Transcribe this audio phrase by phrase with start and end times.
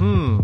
[0.00, 0.40] Hmm.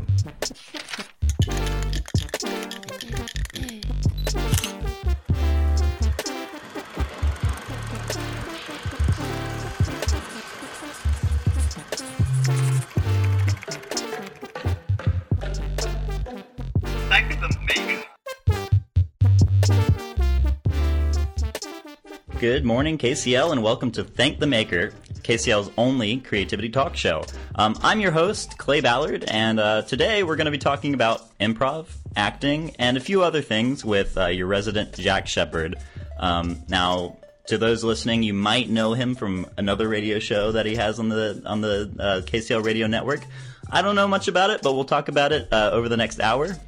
[22.38, 24.93] Good morning, KCL, and welcome to Thank the Maker,
[25.23, 27.25] KCL's only creativity talk show.
[27.59, 31.23] Um, I'm your host, Clay Ballard, and uh, today we're going to be talking about
[31.38, 35.77] improv, acting, and a few other things with uh, your resident Jack Shepard.
[36.19, 40.77] Um, now, to those listening, you might know him from another radio show that he
[40.77, 43.24] has on the on the uh, KCL radio network.
[43.70, 46.20] I don't know much about it, but we'll talk about it uh, over the next
[46.20, 46.59] hour.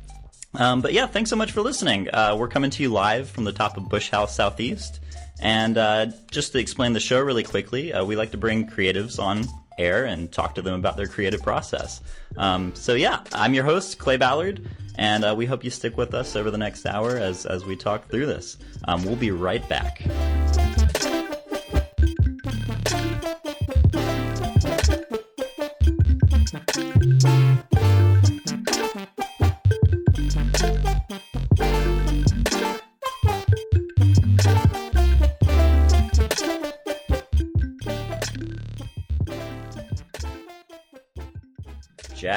[0.55, 2.09] Um, but yeah, thanks so much for listening.
[2.11, 5.01] Uh, we're coming to you live from the top of Bush House Southeast.
[5.39, 9.23] And uh, just to explain the show really quickly, uh, we like to bring creatives
[9.23, 9.45] on
[9.79, 12.01] air and talk to them about their creative process.
[12.37, 16.15] Um, so yeah, I'm your host, Clay Ballard, and uh, we hope you stick with
[16.15, 18.59] us over the next hour as, as we talk through this.
[18.85, 20.03] Um, we'll be right back.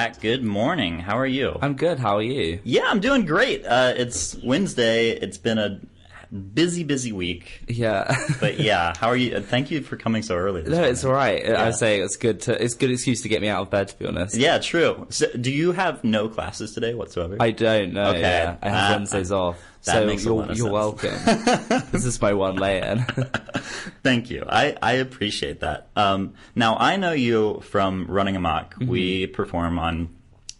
[0.10, 1.00] Good morning.
[1.00, 1.60] How are you?
[1.62, 2.00] I'm good.
[2.00, 2.60] How are you?
[2.64, 3.64] Yeah, I'm doing great.
[3.64, 5.12] Uh, it's Wednesday.
[5.12, 5.80] It's been a
[6.32, 7.64] busy, busy week.
[7.68, 8.16] Yeah.
[8.40, 9.36] But yeah, how are you?
[9.36, 10.62] Uh, Thank you for coming so early.
[10.62, 10.92] This no, morning.
[10.94, 11.46] it's all right.
[11.50, 12.64] I was saying it's good to.
[12.64, 13.90] It's a good excuse to get me out of bed.
[13.90, 14.36] To be honest.
[14.36, 15.08] Yeah, true.
[15.10, 17.38] So, do you have no classes today whatsoever?
[17.40, 18.10] I don't know.
[18.12, 18.22] Okay.
[18.22, 18.58] Yeah.
[18.62, 19.58] I have Uh, Wednesdays off.
[19.84, 21.12] that so makes a you're, lot of you're welcome.
[21.92, 23.04] this is my one lay-in.
[24.04, 24.44] Thank you.
[24.48, 25.90] I, I appreciate that.
[25.96, 28.76] Um, now, I know you from Running Amok.
[28.76, 28.88] Mm-hmm.
[28.88, 30.10] We perform on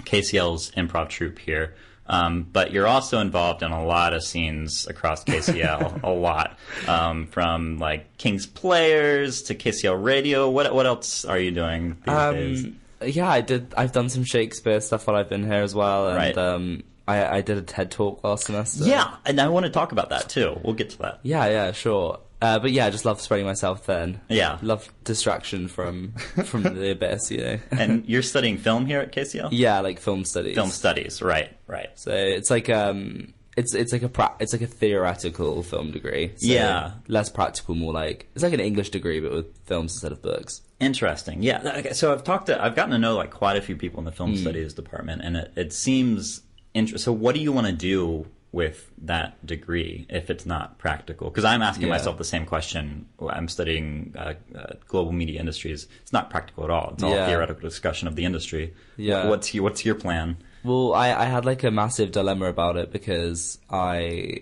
[0.04, 1.76] KCL's improv troupe here.
[2.12, 6.58] Um, but you're also involved in a lot of scenes across KCL, a lot.
[6.88, 10.50] Um, from like King's Players to KCL Radio.
[10.50, 12.66] What what else are you doing these days?
[12.66, 13.74] um, yeah, I did.
[13.78, 16.38] I've done some Shakespeare stuff while I've been here as well, and Right.
[16.38, 18.84] um, I, I did a TED talk last semester.
[18.84, 20.60] Yeah, and I want to talk about that too.
[20.64, 21.20] We'll get to that.
[21.24, 22.20] Yeah, yeah, sure.
[22.42, 24.20] Uh, but yeah, I just love spreading myself thin.
[24.28, 24.58] Yeah.
[24.64, 26.12] Love distraction from
[26.46, 27.60] from the abyss, you know.
[27.72, 29.50] And you're studying film here at KCL?
[29.52, 30.56] yeah, like film studies.
[30.56, 31.90] Film studies, right, right.
[31.96, 36.30] So it's like um, it's it's like a pra- it's like a theoretical film degree.
[36.38, 36.94] So Yeah.
[37.08, 40.62] less practical, more like it's like an English degree but with films instead of books.
[40.80, 41.44] Interesting.
[41.44, 41.62] Yeah.
[41.78, 44.06] Okay, So I've talked to, I've gotten to know like quite a few people in
[44.06, 46.42] the film studies department, and it, it seems
[46.74, 47.04] interesting.
[47.04, 51.30] So what do you want to do with that degree if it's not practical?
[51.30, 51.94] Because I'm asking Yeah.
[51.94, 53.06] myself the same question.
[53.30, 55.88] I'm studying uh, uh, global media industries.
[56.02, 56.92] It's not practical at all.
[56.94, 57.28] It's all Yeah.
[57.28, 58.74] theoretical discussion of the industry.
[58.98, 59.30] Yeah.
[59.30, 60.38] What's your What's your plan?
[60.64, 64.42] Well, I, I had like a massive dilemma about it because I,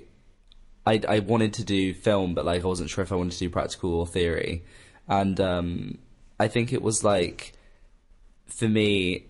[0.86, 3.40] I I wanted to do film, but like I wasn't sure if I wanted to
[3.40, 4.64] do practical or theory,
[5.08, 5.98] and um,
[6.40, 7.54] I think it was like,
[8.48, 9.28] for me,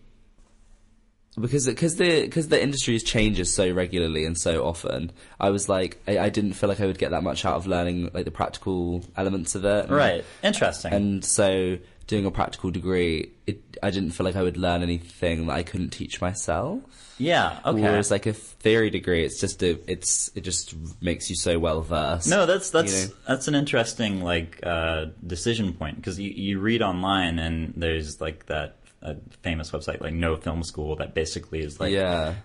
[1.39, 6.01] because because the because the industry changes so regularly and so often, I was like
[6.07, 8.31] I, I didn't feel like I would get that much out of learning like the
[8.31, 9.85] practical elements of it.
[9.85, 10.23] And- Right.
[10.43, 10.93] Interesting.
[10.93, 11.77] and so
[12.07, 15.61] doing a practical degree, it, I didn't feel like I would learn anything that I
[15.61, 16.81] couldn't teach myself.
[17.19, 17.59] yeah.
[17.63, 17.81] Okay.
[17.81, 21.81] Whereas like a theory degree, it's just a, it's it just makes you so well
[21.81, 22.27] versed.
[22.27, 23.13] No, that's that's know?
[23.27, 28.47] that's an interesting like uh, decision point because you, you read online and there's like
[28.47, 32.35] that uh, famous website like No Film School that basically is like yeah,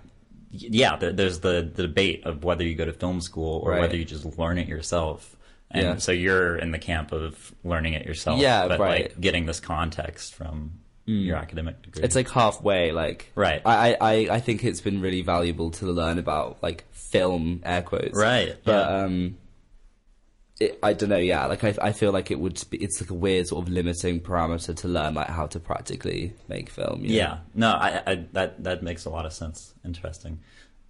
[0.51, 3.81] yeah there, there's the, the debate of whether you go to film school or Right.
[3.81, 5.37] whether you just learn it yourself.
[5.71, 5.97] And Yeah.
[5.97, 9.01] so you're in the camp of learning it yourself, Yeah, but right.
[9.07, 9.09] Mm.
[9.09, 12.03] like getting this context from your academic degree.
[12.05, 12.93] it's like halfway.
[12.93, 13.61] Like Right.
[13.67, 18.17] I, I I think it's been really valuable to learn about like film air quotes.
[18.17, 19.05] Right, But yeah.
[19.05, 19.37] um.
[20.61, 21.47] It, I don't know, yeah.
[21.47, 22.77] Like I, I feel like it would be.
[22.79, 26.71] It's like a weird sort of limiting parameter to learn, like how to practically make
[26.71, 27.03] film.
[27.03, 27.15] you know?
[27.15, 29.75] Yeah, no, I, I that that makes a lot of sense.
[29.85, 30.41] Interesting.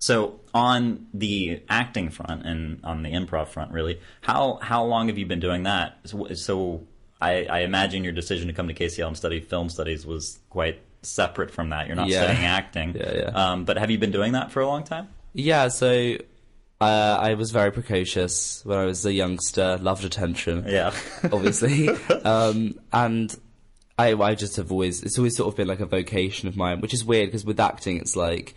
[0.01, 5.17] So on the acting front and on the improv front, really, how how long have
[5.17, 5.99] you been doing that?
[6.05, 6.83] So, so
[7.23, 10.79] I, I imagine your decision to come to KCL and study film studies was quite
[11.01, 11.87] separate from that.
[11.87, 12.23] You're not Yeah.
[12.25, 12.95] studying acting.
[12.99, 13.53] Yeah, yeah.
[13.53, 15.09] Um, but have you been doing that for a long time?
[15.33, 16.17] Yeah, so
[16.81, 20.93] uh, I was very precocious when I was a youngster, loved attention, Yeah.
[21.33, 21.89] obviously.
[22.25, 23.35] um, and
[23.99, 26.81] I, I just have always, it's always sort of been like a vocation of mine,
[26.81, 28.55] which is weird because with acting, it's like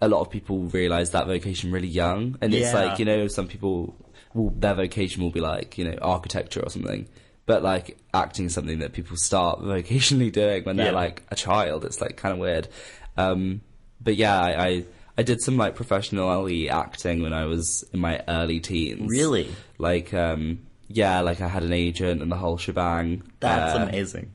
[0.00, 2.36] a lot of people realize that vocation really young.
[2.40, 2.84] And it's Yeah.
[2.84, 3.96] like, you know, some people,
[4.34, 7.08] will, their vocation will be like, you know, architecture or something.
[7.44, 10.92] But like acting is something that people start vocationally doing when they're Yeah.
[10.92, 11.84] like a child.
[11.84, 12.68] It's like kind of weird.
[13.16, 13.62] Um,
[14.00, 14.84] but yeah, I, I
[15.18, 19.10] I did some like professionally acting when I was in my early teens.
[19.10, 19.48] Really?
[19.76, 23.22] Like um, yeah, like I had an agent and the whole shebang.
[23.40, 24.30] That's Uh, amazing.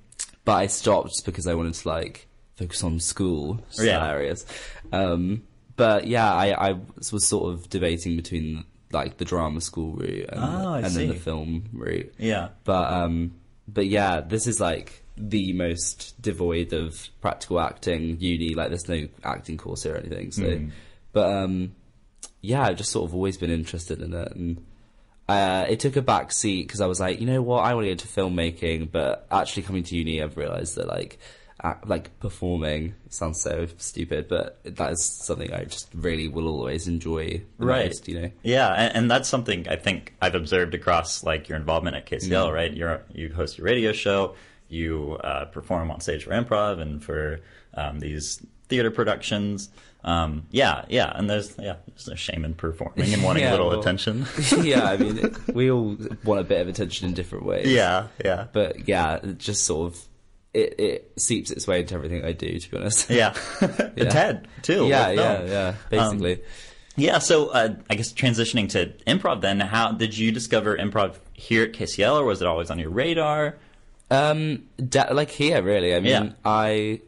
[0.45, 2.27] but I stopped because I wanted to like
[2.57, 3.56] focus on school.
[3.77, 4.00] Which Yeah.
[4.00, 4.45] hilarious.
[4.91, 5.44] Um,
[5.75, 6.75] but yeah, I, I
[7.12, 11.15] was sort of debating between like the drama school route and, Oh, and then the
[11.15, 12.13] film route.
[12.19, 12.50] Yeah.
[12.63, 13.33] But um,
[13.68, 18.54] but yeah, this is like the most devoid of practical acting uni.
[18.56, 20.31] Like, there's no acting course here or anything.
[20.31, 20.71] So, Mm.
[21.12, 21.75] but um,
[22.42, 24.65] yeah, I've just sort of always been interested in it, and
[25.30, 27.86] uh, it took a back seat because I was like, you know what, I want
[27.86, 31.19] to get into filmmaking, but actually coming to uni, I've realised that like.
[31.66, 36.89] Act, like performing sounds so stupid, but that is something I just really will always
[36.89, 37.42] enjoy.
[37.57, 37.86] The Right.
[37.86, 38.31] most, you know.
[38.42, 42.50] Yeah, and, and that's something I think I've observed across like your involvement at KCL,
[42.50, 42.54] Mm.
[42.54, 42.74] right?
[42.74, 44.36] You're you host your radio show,
[44.73, 47.39] you uh, perform on stage for improv and for
[47.75, 49.69] um, these theater productions.
[50.05, 53.53] Um, yeah, yeah, and there's yeah, there's no shame in performing and wanting Yeah, a
[53.53, 54.25] little well- attention.
[54.61, 57.67] yeah, I mean, we all want a bit of attention in different ways.
[57.67, 60.01] yeah, yeah, but yeah, it just sort of
[60.53, 62.59] it, it seeps its way into everything I do.
[62.59, 63.09] To be honest.
[63.09, 63.33] yeah.
[63.61, 64.09] Yeah.
[64.09, 64.87] Ted too.
[64.87, 65.73] yeah, yeah, yeah.
[65.89, 66.41] Basically,
[66.95, 71.63] Yeah, so uh, I guess transitioning to improv then, how did you discover improv here
[71.63, 73.55] at KCL or was it always on your radar?
[74.13, 75.95] Um, da- like here, really.
[75.95, 76.31] I mean, Yeah.
[76.45, 77.01] I,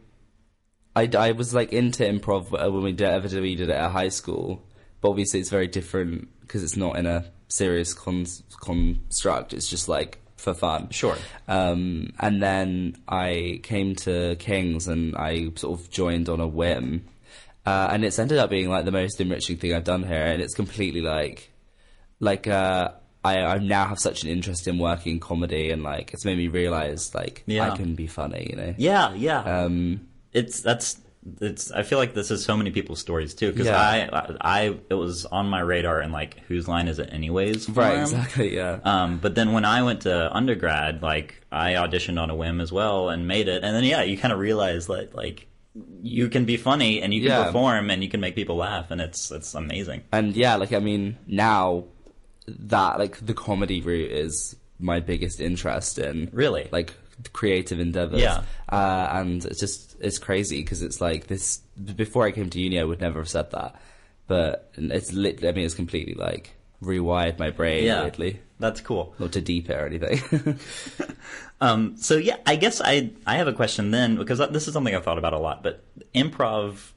[0.95, 3.91] I, I was like into improv when we did, ever did, we did it at
[3.91, 4.63] high school,
[5.01, 8.25] but obviously it's very different because it's not in a serious con-
[8.61, 9.53] construct.
[9.53, 10.89] It's just like for fun.
[10.91, 11.17] Sure.
[11.47, 17.05] Um, and then I came to King's and I sort of joined on a whim.
[17.65, 20.25] Uh, and it's ended up being like the most enriching thing I've done here.
[20.25, 21.51] And it's completely like,
[22.19, 22.91] like, uh,
[23.25, 26.47] I, I now have such an interest in working comedy and like, it's made me
[26.47, 27.71] realize like, Yeah.
[27.71, 28.73] I can be funny, you know?
[28.77, 29.39] Yeah, yeah.
[29.41, 30.99] Um, it's that's
[31.41, 33.79] it's i feel like this is so many people's stories too because Yeah.
[33.79, 34.61] I, I
[34.91, 38.77] it was on my radar and like whose line is it anyways right, exactly, yeah.
[38.83, 42.71] um but then when i went to undergrad like i auditioned on a whim as
[42.71, 45.47] well and made it and then yeah you kind of realize that like
[46.03, 47.45] you can be funny and you can Yeah.
[47.45, 50.79] perform and you can make people laugh and it's it's amazing and yeah, like I
[50.79, 51.85] mean, now
[52.47, 56.67] that like the comedy route is my biggest interest in Really?
[56.71, 56.93] like
[57.33, 58.21] creative endeavors.
[58.21, 58.43] Yeah.
[58.69, 61.59] uh, and it's just it's crazy because it's like this.
[61.95, 63.75] Before I came to uni, I would never have said that,
[64.27, 65.43] but it's lit.
[65.45, 66.51] I mean, it's completely like
[66.83, 67.85] rewired my brain.
[67.85, 68.41] yeah Weirdly.
[68.59, 70.59] that's cool Not to deep it or anything.
[71.61, 74.93] Um, so yeah, I guess I I have a question then because this is something
[74.93, 75.63] I've thought about a lot.
[75.63, 75.81] But
[76.13, 76.91] improv,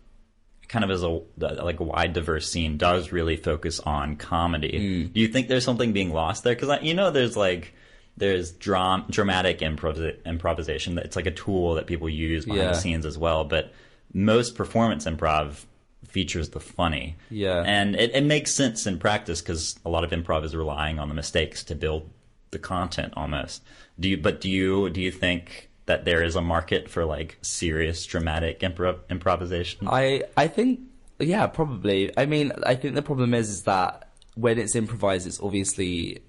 [0.68, 5.04] kind of as a like a wide diverse scene, does really focus on comedy.
[5.06, 5.12] Hmm.
[5.12, 6.54] Do you think there's something being lost there?
[6.54, 7.74] Because you know, there's like
[8.16, 10.98] there's dram- dramatic improv- improvisation.
[10.98, 12.68] It's like a tool that people use behind Yeah.
[12.70, 13.44] the scenes as well.
[13.44, 13.72] But
[14.12, 15.64] most performance improv
[16.06, 17.16] features the funny.
[17.30, 17.62] Yeah.
[17.66, 21.08] and it, it makes sense in practice because a lot of improv is relying on
[21.08, 22.08] the mistakes to build
[22.50, 23.62] the content almost.
[24.00, 24.16] Do you?
[24.16, 24.90] But do you?
[24.90, 29.88] Do you think that there is a market for like serious dramatic improv improvisation?
[29.88, 30.80] I I think
[31.18, 32.16] yeah, probably.
[32.16, 36.20] I mean, I think the problem is is that when it's improvised, it's obviously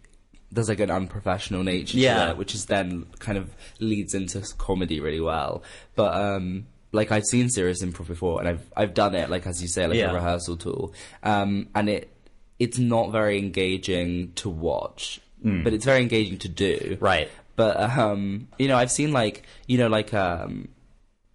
[0.52, 2.26] there's like an unprofessional nature Yeah.
[2.26, 5.62] to it, which is then kind of leads into comedy really well.
[5.96, 9.62] But um like I've seen serious improv before, and I've I've done it like as
[9.62, 10.10] you say, like Yeah.
[10.10, 12.12] a rehearsal tool, um, and it
[12.58, 16.98] it's not very engaging to watch, but it's very engaging to do.
[17.00, 17.30] Right.
[17.60, 20.70] But um, you know, I've seen like you know, like um,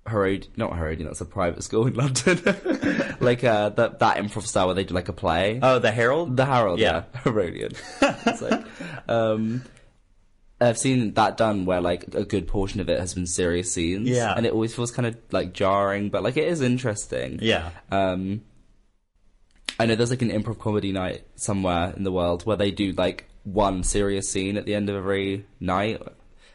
[0.07, 2.41] Herod, not Harrodian, that's a private school in London.
[3.21, 5.61] like uh, that that improv style where they do like a play.
[5.63, 6.35] Oh, the Harold.
[6.35, 7.05] the Harold, yeah.
[7.15, 7.77] yeah, Harrodian.
[8.27, 8.65] it's like,
[9.07, 9.63] um,
[10.63, 14.09] I've seen that done where like a good portion of it has been serious scenes.
[14.09, 14.33] Yeah.
[14.35, 17.39] and it always feels kind of like jarring, but like it is interesting.
[17.43, 17.69] yeah.
[17.93, 18.41] Um,
[19.79, 22.93] I know there's like an improv comedy night somewhere in the world where they do
[22.93, 26.03] like one serious scene at the end of every night,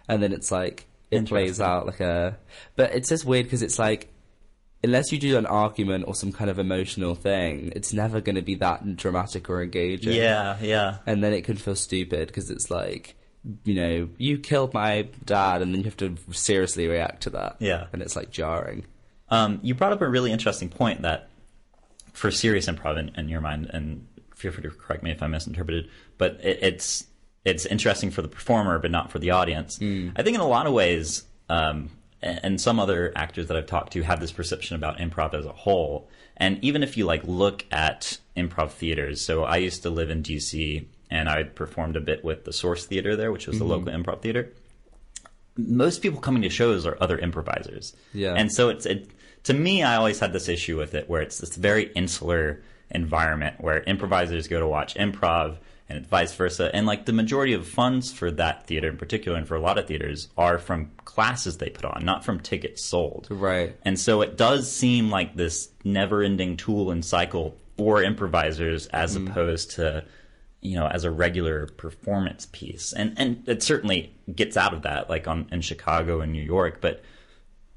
[0.08, 2.38] and then it's like it plays out like a.
[2.75, 4.12] But it's just weird because it's like,
[4.84, 8.41] unless you do an argument or some kind of emotional thing, it's never going to
[8.41, 10.13] be that dramatic or engaging.
[10.13, 10.58] Yeah.
[10.62, 10.98] Yeah.
[11.05, 13.15] and then it can feel stupid because it's like.
[13.63, 17.55] You know, you killed my dad, and then you have to seriously react to that.
[17.60, 17.88] Yeah.
[17.93, 18.86] and it's like jarring.
[19.29, 21.29] Um, you brought up a really interesting point that
[22.12, 24.05] for serious improv in, in your mind, and
[24.39, 27.08] feel free to correct me if I misinterpreted, but it, it's
[27.46, 29.79] it's interesting for the performer, but not for the audience.
[30.15, 31.89] I think in a lot of ways, um,
[32.22, 35.53] and, some other actors that I've talked to have this perception about improv as a
[35.53, 36.10] whole.
[36.36, 40.22] And even if you like look at improv theaters, so I used to live in
[40.22, 43.91] DC, and I performed a bit with the Source Theater there, which was the local
[43.93, 44.51] improv theater
[45.67, 47.93] most people coming to shows are other improvisers.
[48.13, 48.34] Yeah.
[48.34, 49.10] And so it's it,
[49.43, 53.55] to me, I always had this issue with it where it's this very insular environment
[53.60, 55.58] where improvisers go to watch improv
[55.89, 56.69] and vice versa.
[56.74, 59.77] And like the majority of funds for that theater in particular, and for a lot
[59.77, 63.27] of theaters, are from classes they put on, not from tickets sold.
[63.29, 63.75] Right.
[63.84, 69.17] And so it does seem like this never ending tool and cycle for improvisers as
[69.17, 69.27] mm-hmm.
[69.27, 70.05] opposed to,
[70.62, 72.93] you know, as a regular performance piece.
[72.93, 76.81] And and it certainly gets out of that, like on in Chicago and New York,
[76.81, 77.01] but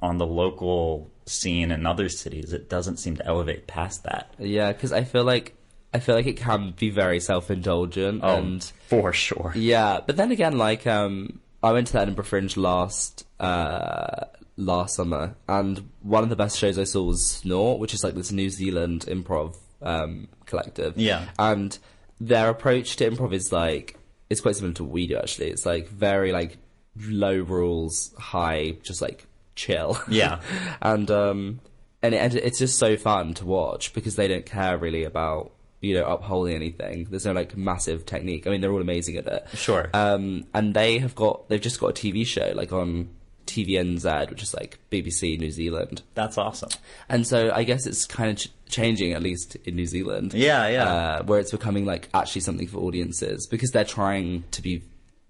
[0.02, 4.34] on the local scene in other cities, it doesn't seem to elevate past that.
[4.38, 5.54] Yeah, because I feel like
[5.94, 9.52] I feel like it can be very self-indulgent and for sure.
[9.54, 10.00] yeah.
[10.04, 14.24] But then again, like um, I went to the Edinburgh Fringe last uh
[14.56, 18.14] last summer, and one of the best shows I saw was Snort, which is like
[18.14, 20.96] this New Zealand improv um collective.
[20.98, 21.26] Yeah.
[21.38, 21.78] and
[22.20, 23.98] their approach to improv is like
[24.30, 25.48] it's quite similar to what we do actually.
[25.50, 26.56] It's like very like
[26.96, 29.98] low rules, high, just like chill.
[30.08, 30.40] Yeah.
[30.82, 31.60] and um
[32.02, 35.52] and, it, and it's just so fun to watch because they don't care really about
[35.80, 37.06] you know upholding anything.
[37.10, 38.46] There's no like massive technique.
[38.46, 39.46] I mean, they're all amazing at it.
[39.54, 39.90] Sure.
[39.92, 43.10] Um, and they have got they've just got a TV show like on
[43.46, 46.02] TVNZ, which is like BBC New Zealand.
[46.14, 46.70] That's awesome.
[47.08, 50.32] And so I guess it's kind of ch- changing, at least in New Zealand.
[50.34, 50.84] Yeah, yeah.
[50.84, 54.84] Uh, where it's becoming like actually something for audiences because they're trying to be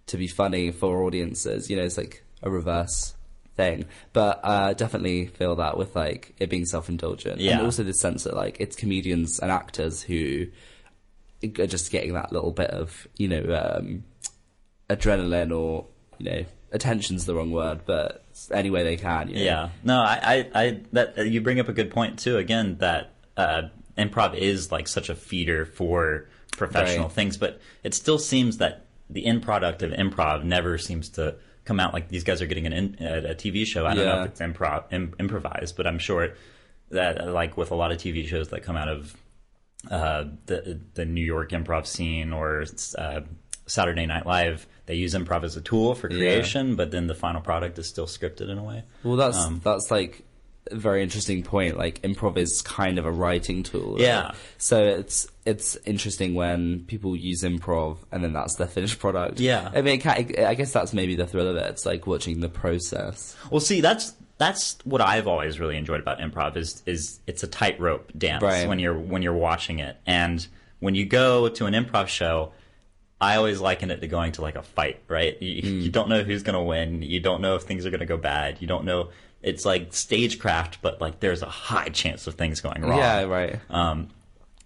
[0.06, 1.70] to be funny for audiences.
[1.70, 3.14] You know, it's like a reverse
[3.56, 3.84] thing.
[4.12, 7.58] But uh, definitely feel that with like it being self indulgent, Yeah.
[7.58, 10.46] and also the sense that like it's comedians and actors who
[11.58, 14.04] are just getting that little bit of you know um,
[14.88, 15.86] adrenaline or
[16.18, 19.28] you know attention's the wrong word, but any way they can.
[19.28, 19.42] You know?
[19.42, 19.68] Yeah.
[19.84, 20.20] No, I,
[20.54, 22.38] I, I that uh, you bring up a good point too.
[22.38, 23.62] Again, that uh,
[23.98, 27.12] improv is like such a feeder for professional Right.
[27.12, 31.78] things, but it still seems that the end product of improv never seems to come
[31.80, 33.86] out like these guys are getting an in, a, a TV show.
[33.86, 36.34] I don't know if it's improv Im, improvised, but I'm sure
[36.90, 39.16] that like with a lot of TV shows that come out of
[39.90, 42.64] uh, the the New York improv scene or
[42.98, 43.20] uh,
[43.66, 47.40] Saturday Night Live, they use improv as a tool for creation, but then the final
[47.40, 48.84] product is still scripted in a way.
[49.02, 50.24] Well, that's Um, that's like
[50.70, 51.76] a very interesting point.
[51.76, 53.92] Like improv is kind of a writing tool.
[53.94, 54.00] right?
[54.02, 54.32] Yeah.
[54.58, 59.40] So it's it's interesting when people use improv and then that's their finished product.
[59.40, 59.70] Yeah.
[59.74, 60.12] I mean, can,
[60.44, 61.66] I guess that's maybe the thrill of it.
[61.70, 63.36] It's like watching the process.
[63.50, 67.46] Well, see, that's that's what I've always really enjoyed about improv is is it's a
[67.48, 68.68] tightrope dance Right.
[68.68, 70.46] when you're when you're watching it, and
[70.80, 72.52] when you go to an improv show.
[73.20, 75.40] I always liken it to going to like a fight, right?
[75.40, 75.80] You, Hmm.
[75.82, 77.02] you don't know who's going to win.
[77.02, 78.56] You don't know if things are going to go bad.
[78.60, 79.10] You don't know.
[79.42, 82.98] It's like stagecraft, but like there's a high chance of things going wrong.
[82.98, 83.22] Yeah.
[83.24, 83.58] Right.
[83.70, 84.08] Um,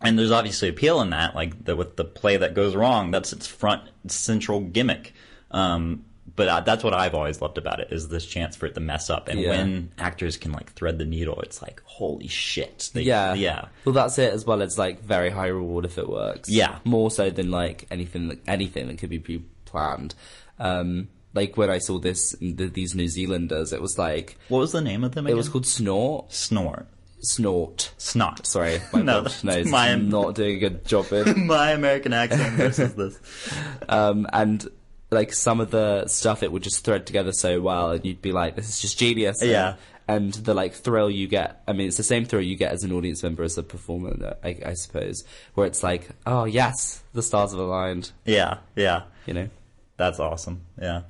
[0.00, 3.33] and there's obviously appeal in that, like the, with the play that goes wrong, that's
[3.33, 5.14] its front central gimmick.
[5.50, 6.04] Um,
[6.35, 8.80] but uh, that's what I've always loved about it is this chance for it to
[8.80, 9.50] mess up, and Yeah.
[9.50, 12.90] when actors can like thread the needle, it's like holy shit.
[12.92, 13.33] They, yeah.
[13.33, 14.61] yeah, Well, that's it as well.
[14.61, 16.50] It's like very high reward if it works.
[16.50, 16.80] Yeah.
[16.85, 20.14] More so than like anything that anything that could be pre-planned.
[20.59, 24.73] Um, like when I saw this, the, these New Zealanders, it was like What was
[24.73, 25.26] the name of them?
[25.26, 26.33] it was called Snort.
[26.33, 26.87] Snort,
[27.21, 27.93] Snort.
[27.99, 28.47] Snot.
[28.47, 31.47] Sorry, my No, that's my- not doing a good job in.
[31.57, 33.19] My American accent versus this.
[33.88, 34.66] um, and
[35.11, 38.33] like some of the stuff, it would just thread together so well, and you'd be
[38.33, 39.75] like, "This is just genius." And- Yeah.
[40.09, 42.85] And the like thrill you get, I mean, it's the same thrill you get as
[42.85, 45.25] an audience member as a performer, I, I suppose,
[45.55, 49.02] where it's like, "Oh yes, the stars have aligned," Yeah, yeah.
[49.26, 49.49] you know.
[49.97, 50.61] That's awesome.
[50.81, 51.02] Yeah.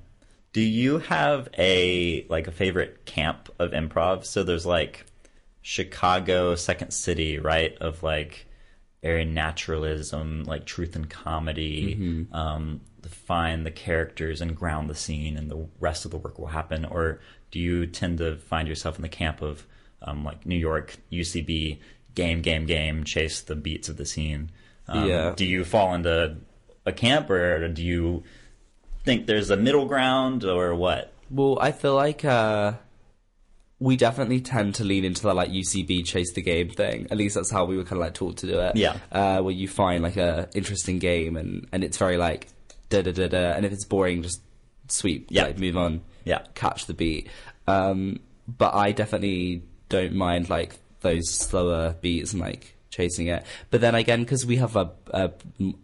[0.57, 4.25] Do you have a like a favorite camp of improv?
[4.25, 5.05] So there's like
[5.61, 7.77] Chicago, Second City, right?
[7.79, 8.47] Of like
[9.03, 11.93] very naturalism, like truth and comedy,
[12.33, 16.47] um, define the characters and ground the scene, and the rest of the work will
[16.47, 16.87] happen.
[16.87, 17.21] Or
[17.51, 19.67] do you tend to find yourself in the camp of
[20.01, 21.81] um, like New York, UCB,
[22.15, 24.51] game, game, game, chase the beats of the scene?
[24.89, 25.35] Um, Yeah.
[25.37, 26.39] Do you fall into
[26.87, 28.25] a camp, or do you
[29.07, 31.13] think there's a middle ground, or what?
[31.31, 32.75] Well, I feel like uh,
[33.79, 37.07] we definitely tend to lean into the like UCB chase the game thing.
[37.11, 38.77] At least that's how we were kind of like taught to do it.
[38.77, 38.97] Yeah.
[39.13, 42.49] uh, where you find like a interesting game and and it's very like
[42.91, 44.41] da da da da, and if it's boring, just
[44.89, 45.45] sweep, Yeah.
[45.45, 46.43] like move on, Yeah.
[46.55, 47.29] catch the beat.
[47.67, 53.45] Um, but I definitely don't mind like those slower beats and like chasing it.
[53.71, 55.31] But then again, because we have a, a,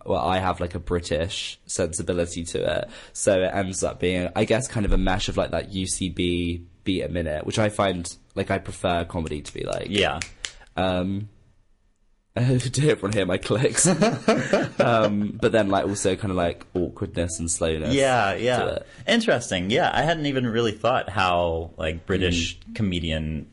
[0.06, 4.44] well, I have like a British sensibility to it, so it ends up being, I
[4.44, 8.08] guess, kind of a mesh of like that UCB beat a minute, which I find
[8.34, 9.86] like I prefer comedy to be like.
[9.90, 10.20] Yeah,
[10.76, 11.28] Um,
[12.34, 13.86] to hear from hear my clicks.
[14.80, 17.94] um, but then like also kind of like awkwardness and slowness.
[17.94, 18.78] Yeah, yeah.
[19.06, 19.70] Interesting.
[19.70, 22.74] Yeah, I hadn't even really thought how like British Mm.
[22.74, 23.46] comedian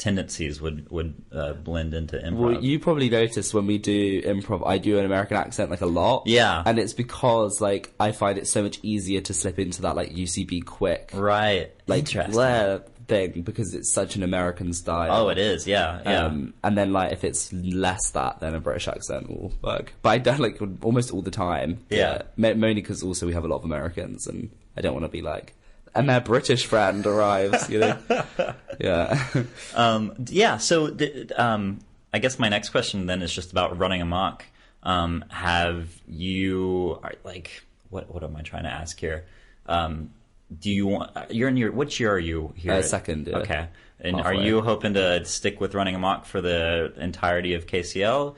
[0.00, 2.38] tendencies would would uh, blend into improv.
[2.38, 5.86] Well, you probably noticed when we do improv, I do an American accent like a
[5.86, 6.24] lot.
[6.26, 6.62] Yeah.
[6.66, 10.10] and it's because like I find it so much easier to slip into that like
[10.10, 11.70] UCB quick right.
[11.86, 12.10] like.
[12.30, 15.26] Blair thing because it's such an American style.
[15.26, 15.66] Oh, it is.
[15.66, 16.24] Yeah, yeah.
[16.26, 19.92] Um, and then like if it's less that, then a British accent will work.
[20.00, 21.84] But I don't like almost all the time.
[21.90, 22.22] Yeah.
[22.36, 25.10] Ma- mainly because also we have a lot of Americans, and I don't want to
[25.10, 25.54] be like,
[25.94, 27.68] and their British friend arrives.
[27.68, 27.98] You know.
[28.80, 29.28] yeah.
[29.74, 30.56] Um, yeah.
[30.58, 31.80] So, th- um,
[32.12, 34.44] I guess my next question then is just about running amok.
[34.82, 38.12] Um, have you are- like what?
[38.12, 39.24] What am I trying to ask here?
[39.66, 40.10] Um,
[40.58, 41.12] do you want?
[41.30, 42.72] You're in your which year are you here?
[42.72, 43.38] Uh, second, yeah.
[43.38, 43.68] Okay.
[44.00, 48.34] And are you hoping to stick with running amok for the entirety of KCL?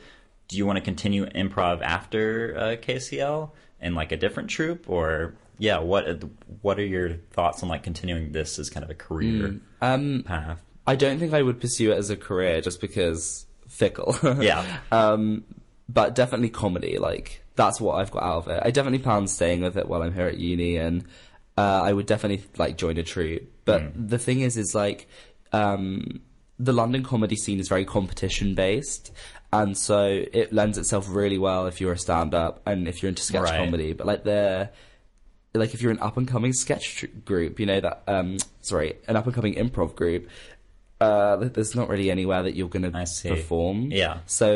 [0.49, 5.35] Do you want to continue improv after uh, KCL in like a different troupe, or
[5.62, 5.78] yeah?
[5.78, 6.04] What
[6.62, 10.61] What are your thoughts on like continuing this as kind of a career Um, path?
[10.87, 14.16] I don't think I would pursue it as a career just because fickle.
[14.40, 14.64] Yeah.
[14.90, 15.45] Um,
[15.88, 16.99] but definitely comedy.
[16.99, 18.61] Like that's what I've got out of it.
[18.64, 21.04] I definitely plan on staying with it while I'm here at uni, and
[21.57, 23.49] uh, I would definitely like join a troupe.
[23.64, 25.07] But the thing is, is like
[25.52, 26.21] um,
[26.59, 29.12] the London comedy scene is very competition based,
[29.52, 33.11] and so it lends itself really well if you're a stand up and if you're
[33.11, 33.59] into sketch Right.
[33.59, 33.92] comedy.
[33.92, 34.71] But like the
[35.54, 38.97] like if you're an up and coming sketch tr- group, you know that um sorry,
[39.09, 40.28] an up and coming improv group,
[41.00, 43.90] uh there's not really anywhere that you're going to perform.
[43.90, 44.18] Yeah.
[44.26, 44.47] So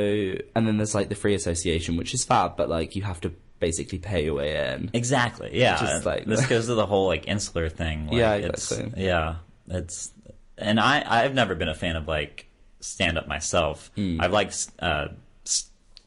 [0.55, 3.33] and then there's like the free association, which is fab, but like you have to
[3.59, 4.91] basically pay your way in.
[4.93, 5.51] Exactly.
[5.53, 5.77] Yeah.
[5.79, 8.07] Just like- this goes to the whole like insular thing.
[8.07, 9.05] Like, Yeah, it's- exactly.
[9.05, 9.37] yeah.
[9.69, 10.13] It's
[10.59, 12.47] and I I've never been a fan of like
[12.81, 13.91] stand up myself.
[13.97, 14.21] Hmm.
[14.21, 15.09] I've liked uh,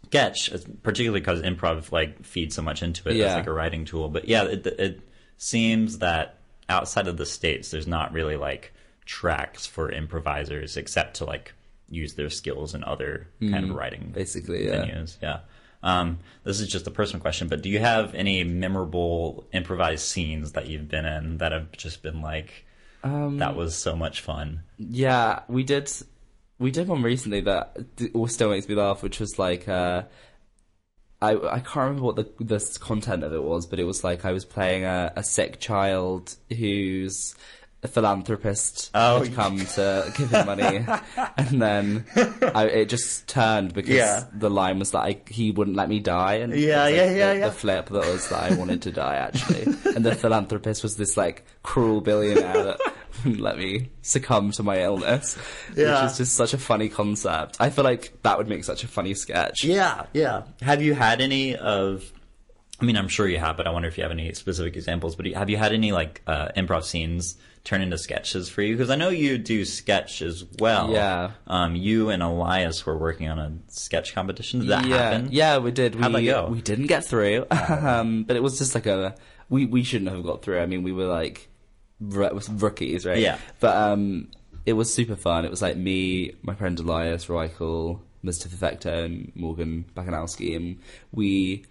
[0.10, 0.50] sketch,
[0.84, 4.10] particularly because improv like feeds so much into it as like a writing tool.
[4.10, 5.02] But yeah, it, it
[5.38, 6.38] seems that
[6.68, 8.74] outside of the states, there's not really like
[9.06, 11.54] tracks for improvisers except to like
[11.90, 14.12] use their skills in other kind of writing Hmm.
[14.12, 14.86] basically, yeah.
[14.86, 15.18] venues.
[15.22, 15.40] Yeah.
[15.82, 20.52] Um, this is just a personal question, but do you have any memorable improvised scenes
[20.52, 22.66] that you've been in that have just been like,
[23.04, 24.62] Um, that was so much fun?
[24.78, 25.90] Yeah, we did.
[26.60, 27.78] We did one recently that
[28.14, 30.04] all still makes me laugh, which was like uh,
[31.22, 34.26] I I can't remember what the the content of it was, but it was like
[34.26, 37.36] I was playing a, a sick child who's
[37.82, 40.86] a philanthropist Oh, had come to give him money,
[41.38, 42.06] and then
[42.54, 44.26] I, it just turned because Yeah.
[44.34, 47.34] the line was that he wouldn't let me die, and Yeah, was, yeah, like, yeah,
[47.34, 47.46] the, yeah.
[47.48, 49.64] the flip that was that I wanted to die actually,
[49.96, 52.82] and the philanthropist was this like cruel billionaire that
[53.40, 55.38] let me succumb to my illness,
[55.76, 56.04] Yeah.
[56.04, 57.58] which is just such a funny concept.
[57.60, 59.64] I feel like that would make such a funny sketch.
[59.64, 60.44] Yeah, yeah.
[60.62, 62.12] Have you had any of?
[62.82, 65.16] I mean, I'm sure you have, but I wonder if you have any specific examples.
[65.16, 68.74] But have you had any like uh, improv scenes turn into sketches for you?
[68.74, 70.90] Because I know you do sketch as well.
[70.92, 71.32] Yeah.
[71.46, 74.62] Um, you and Elias were working on a sketch competition.
[74.62, 75.28] Did that yeah, happen?
[75.32, 75.96] yeah, we did.
[75.96, 76.48] How'd we, that go?
[76.48, 79.16] We didn't get through, um, but it was just like a
[79.50, 80.60] we we shouldn't have got through.
[80.60, 81.49] I mean, we were like
[82.16, 83.20] r- rookies, right?
[83.20, 83.38] Yeah.
[83.60, 84.30] but um,
[84.66, 85.46] it was super fun.
[85.46, 88.50] It was like me, my friend Elias Reichel, Mr.
[88.50, 90.80] Perfecto, and Morgan Bakanowski, and
[91.12, 91.66] we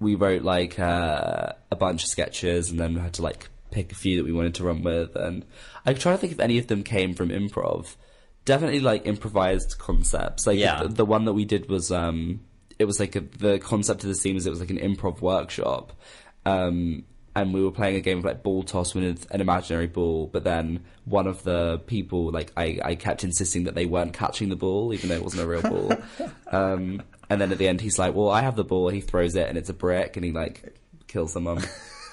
[0.00, 3.92] we wrote like uh, a bunch of sketches, and then we had to like pick
[3.92, 5.14] a few that we wanted to run with.
[5.16, 5.44] And
[5.86, 7.96] I try to think if any of them came from improv.
[8.44, 10.46] Definitely like improvised concepts.
[10.46, 10.82] Like Yeah.
[10.82, 12.40] the, the one that we did was um,
[12.78, 15.20] it was like a, the concept of the scene was it was like an improv
[15.22, 15.92] workshop.
[16.44, 17.04] Um,
[17.36, 20.44] and we were playing a game of like ball toss with an imaginary ball, but
[20.44, 24.56] then one of the people, like I, I kept insisting that they weren't catching the
[24.56, 25.92] ball, even though it wasn't a real ball.
[26.52, 29.34] Um, and then at the end, he's like, "Well, I have the ball." He throws
[29.34, 30.76] it, and it's a brick, and he like
[31.08, 31.64] kills someone.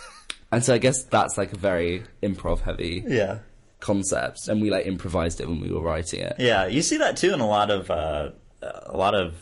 [0.52, 3.40] and so I guess that's like a very improv heavy Yeah.
[3.82, 6.38] concept, and we like improvised it when we were writing it.
[6.40, 8.32] Yeah, you see that too in a lot of uh,
[8.64, 9.36] a lot of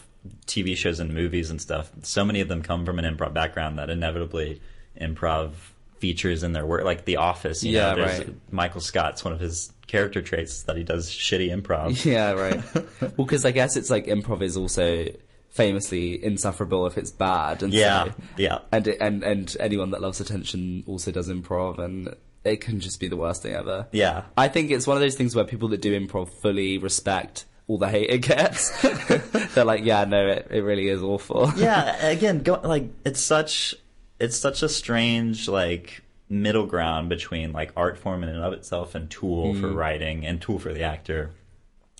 [0.47, 1.89] TV shows and movies and stuff.
[2.01, 4.61] So many of them come from an improv background that inevitably
[4.99, 5.51] improv
[5.99, 7.63] features in their work, like The Office.
[7.63, 8.29] You Yeah, know, right.
[8.51, 12.05] Michael Scott's one of his character traits that he does shitty improv.
[12.09, 12.62] Yeah, right.
[13.01, 15.07] well, because I guess it's like improv is also
[15.49, 18.59] famously insufferable if it's bad, and Yeah, so, yeah.
[18.71, 22.99] and it- and and anyone that loves attention also does improv, and it can just
[22.99, 23.88] be the worst thing ever.
[23.91, 24.23] Yeah.
[24.38, 27.77] I think it's one of those things where people that do improv fully respect all
[27.77, 28.69] the hate it gets.
[29.53, 31.51] They're like, yeah, no, it, it really is awful.
[31.57, 33.75] yeah again go, like it's such
[34.19, 38.93] it's such a strange like middle ground between like art form in and of itself
[38.95, 39.62] and tool Mm.
[39.62, 41.32] for writing and tool for the actor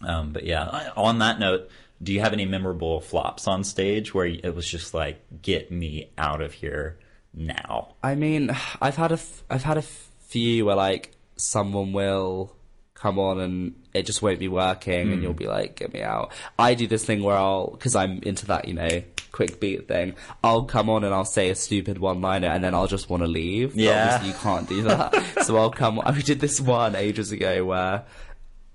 [0.06, 1.70] um, but yeah on that note
[2.02, 6.10] do you have any memorable flops on stage where it was just like, get me
[6.18, 6.98] out of here
[7.34, 7.90] now?
[8.02, 12.56] I mean, I've had a f- I've had a few where like someone will
[12.94, 16.32] come on and it just won't be working and you'll be like, get me out.
[16.58, 20.16] I do this thing where I'll, cause I'm into that, you know, quick beat thing.
[20.44, 23.24] I'll come on and I'll say a stupid one liner and then I'll just want
[23.24, 23.76] to leave.
[23.76, 24.16] Yeah.
[24.16, 25.14] obviously you can't do that.
[25.46, 28.04] so I'll come, we did this one ages ago where,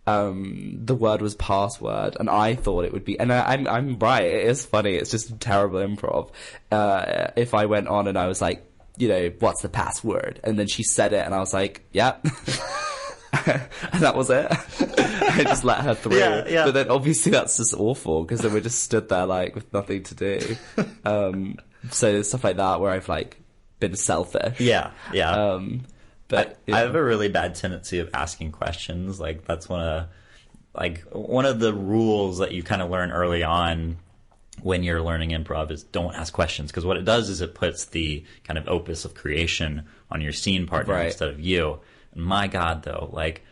[0.06, 3.18] um, the word was password, and I thought it would be.
[3.18, 4.24] And I, I'm I'm right.
[4.24, 4.96] It is funny.
[4.96, 6.30] It's just terrible improv.
[6.70, 8.66] Uh, if I went on and I was like,
[8.98, 10.40] you know, what's the password?
[10.44, 12.24] And then she said it, and I was like, yep.
[13.92, 14.46] and that was it.
[14.98, 16.18] I just let her through.
[16.18, 16.64] Yeah, yeah.
[16.64, 20.02] But then obviously that's just awful because then we just stood there like with nothing
[20.04, 20.56] to do.
[21.04, 21.58] Um,
[21.90, 23.38] so stuff like that where I've like
[23.78, 24.58] been selfish.
[24.58, 25.30] Yeah, yeah.
[25.30, 25.82] Um,
[26.28, 29.20] but I have a really bad tendency of asking questions.
[29.20, 30.06] Like that's one of
[30.74, 33.98] like one of the rules that you kind of learn early on
[34.62, 37.86] when you're learning improv is don't ask questions because what it does is it puts
[37.86, 41.06] the kind of opus of creation on your scene partner Right.
[41.06, 41.80] instead of you.
[42.14, 43.42] My God, though, like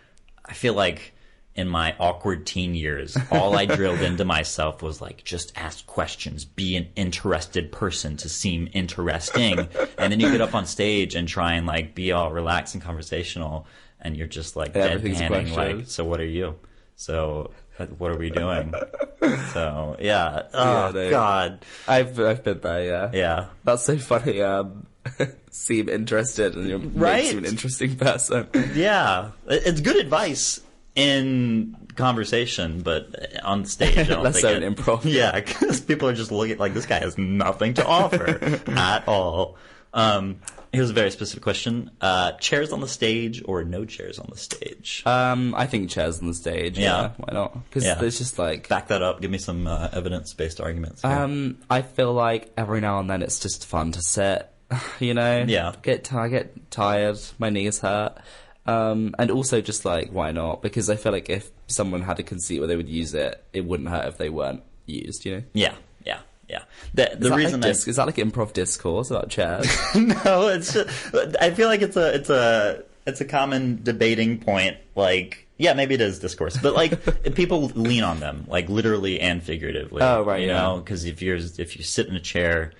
[0.44, 1.12] I feel like
[1.54, 6.44] in my awkward teen years, all I drilled into myself was like, just ask questions,
[6.44, 9.58] be an interested person to seem interesting.
[9.98, 12.82] and then you get up on stage and try and like be all relaxed and
[12.82, 13.66] conversational,
[14.00, 16.58] and you're just like deadpanning, like, so what are you?
[16.96, 18.72] So uh, what are we doing?
[19.52, 21.10] so yeah, oh no.
[21.10, 22.84] God, I've I've been there.
[22.84, 23.10] Yeah.
[23.12, 23.46] yeah.
[23.64, 24.40] That's so funny.
[24.40, 24.86] Um,
[25.50, 27.22] seem interested and you're Right?
[27.22, 28.48] makes you an interesting person.
[28.74, 30.60] Yeah, it's good advice
[30.94, 35.00] in conversation, but on stage, I don't Less think so it- improv.
[35.04, 39.56] Yeah, because people are just looking like this guy has nothing to offer at all.
[39.94, 40.40] Um,
[40.72, 44.38] here's a very specific question: uh, chairs on the stage or no chairs on the
[44.38, 45.02] stage?
[45.04, 46.78] Um, I think chairs on the stage.
[46.78, 46.84] Yeah.
[47.02, 47.64] Yeah, why not?
[47.64, 48.02] Because Yeah.
[48.02, 48.68] it's just like.
[48.68, 49.20] Back that up.
[49.20, 51.02] Give me some uh, evidence-based arguments.
[51.02, 51.10] here.
[51.10, 54.48] Um, I feel like every now and then it's just fun to sit.
[55.00, 55.44] You know.
[55.46, 55.74] Yeah.
[55.82, 57.18] Get ti- get tired.
[57.38, 58.16] My knees hurt.
[58.64, 60.62] Um, and also just like why not?
[60.62, 63.64] Because I feel like if someone had a conceit where they would use it, it
[63.64, 65.24] wouldn't hurt if they weren't used.
[65.24, 65.42] You know.
[65.52, 66.62] yeah, yeah, yeah.
[66.94, 69.66] The, the reason like I is that like improv discourse about chairs?
[69.94, 74.76] no, it's just, I feel like it's a it's a it's a common debating point.
[74.94, 79.42] Like, yeah, maybe it is discourse, but like people lean on them, like literally and
[79.42, 80.02] figuratively.
[80.02, 80.62] Oh, right, you yeah.
[80.62, 82.72] know, because if you're if you sit in a chair,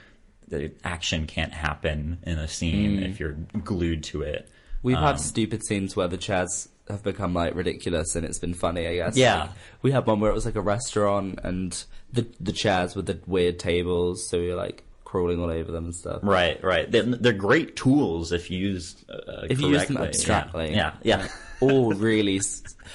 [0.52, 3.02] the action can't happen in a scene Hmm.
[3.04, 4.48] if you're glued to it.
[4.82, 8.54] We've Um, had stupid scenes where the chairs have become like ridiculous and it's been
[8.54, 9.16] funny, I guess.
[9.16, 9.40] Yeah.
[9.42, 9.50] Like,
[9.82, 13.18] we had one where it was like a restaurant and the the chairs with the
[13.26, 16.20] weird tables, so we were like crawling all over them and stuff.
[16.22, 16.90] Right, right.
[16.90, 20.70] They're, they're great tools if used uh, If you use them abstractly.
[20.72, 21.24] Yeah, yeah.
[21.24, 21.28] yeah.
[21.60, 22.40] or really,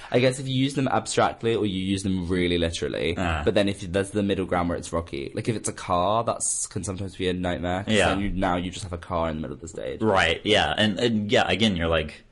[0.10, 3.14] I guess if you use them abstractly or you use them really literally.
[3.16, 3.44] Ah.
[3.46, 6.24] But then if there's the middle ground where it's rocky, like if it's a car,
[6.24, 7.84] that can sometimes be a nightmare.
[7.88, 8.18] Yeah.
[8.18, 10.02] You, now you just have a car in the middle of the stage.
[10.02, 10.42] Right.
[10.44, 10.74] Yeah.
[10.76, 12.24] And, and yeah, again, you're like,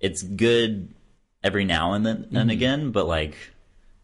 [0.00, 0.94] it's good
[1.44, 2.36] every now and then Mm-hmm.
[2.36, 3.36] and again, but like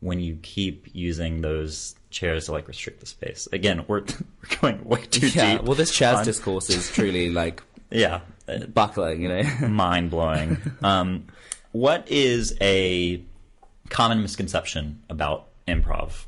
[0.01, 3.49] when you keep using those chairs to like restrict the space.
[3.53, 4.01] Again, we're
[4.51, 5.57] we're going way too Yeah.
[5.59, 5.63] deep.
[5.65, 8.21] Well, this chairs on- discourse is truly like yeah,
[8.73, 9.43] buckling, you know.
[9.69, 10.59] mind blowing.
[10.83, 11.27] um,
[11.73, 13.23] what is a
[13.91, 16.25] common misconception about improv?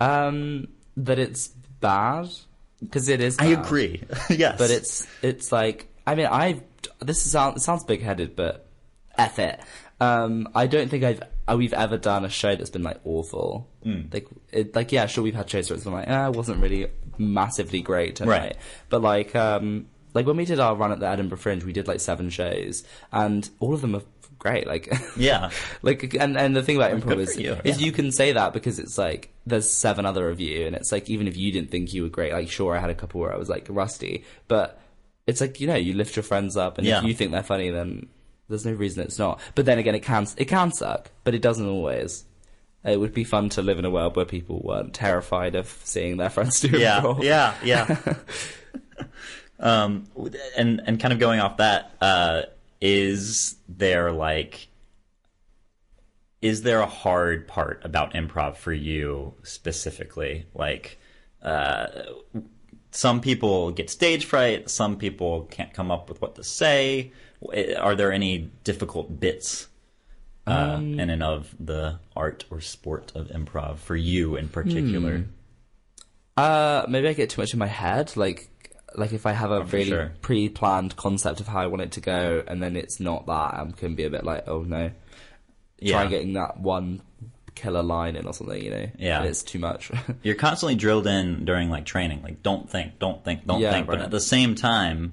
[0.00, 1.48] Um, that it's
[1.80, 2.28] bad
[2.80, 3.38] because it is.
[3.38, 4.02] I agree.
[4.30, 6.60] yes, but it's it's like I mean I
[7.00, 8.66] this is, it sounds big headed, but
[9.16, 9.60] F it.
[10.00, 11.22] Um, I don't think I've
[11.56, 13.68] we've ever done a show that's been like awful.
[13.82, 14.02] Hmm.
[14.12, 16.60] Like it, like yeah, sure we've had shows where it's been like ah, it wasn't
[16.62, 16.88] really
[17.18, 18.30] massively great tonight.
[18.38, 18.56] Right.
[18.88, 21.88] But like um like when we did our run at the Edinburgh Fringe, we did
[21.88, 24.02] like seven shows, and all of them are
[24.38, 24.66] great.
[24.66, 25.50] Like Yeah.
[25.82, 27.86] like and and the thing about improv is, you, is yeah.
[27.86, 31.08] you can say that because it's like there's seven other of you, and it's like
[31.08, 33.32] even if you didn't think you were great, like sure I had a couple where
[33.32, 34.78] I was like rusty, but
[35.26, 36.98] it's like you know you lift your friends up, and Yeah.
[36.98, 38.08] if you think they're funny, then
[38.52, 39.40] there's no reason it's not.
[39.54, 42.24] But then again, it can it can suck, but it doesn't always.
[42.84, 46.16] It would be fun to live in a world where people weren't terrified of seeing
[46.16, 48.14] their friends do yeah, yeah, yeah.
[49.60, 50.06] um,
[50.56, 52.42] and and kind of going off that, uh,
[52.80, 54.68] is there like,
[56.42, 60.46] is there a hard part about improv for you specifically?
[60.54, 60.98] Like,
[61.40, 61.86] uh,
[62.90, 64.68] some people get stage fright.
[64.68, 67.12] Some people can't come up with what to say.
[67.78, 69.68] Are there any difficult bits?
[70.46, 75.18] Uh, Um, in and of the art or sport of improv for you in particular.
[75.18, 75.30] Hmm.
[76.36, 78.16] Uh, maybe I get too much in my head.
[78.16, 78.48] Like,
[78.94, 80.12] like if I have a Oh, really sure.
[80.20, 83.66] pre-planned concept of how I want it to go, and then it's not that, I
[83.76, 84.90] can be a bit like, oh no.
[85.78, 85.92] Yeah.
[86.02, 87.02] Try getting that one
[87.54, 88.86] killer line in or something, you know.
[88.98, 89.18] Yeah.
[89.20, 89.90] And it's too much.
[90.22, 93.86] You're constantly drilled in during like training, like don't think, don't think, don't Yeah, think.
[93.86, 95.12] But at the same time,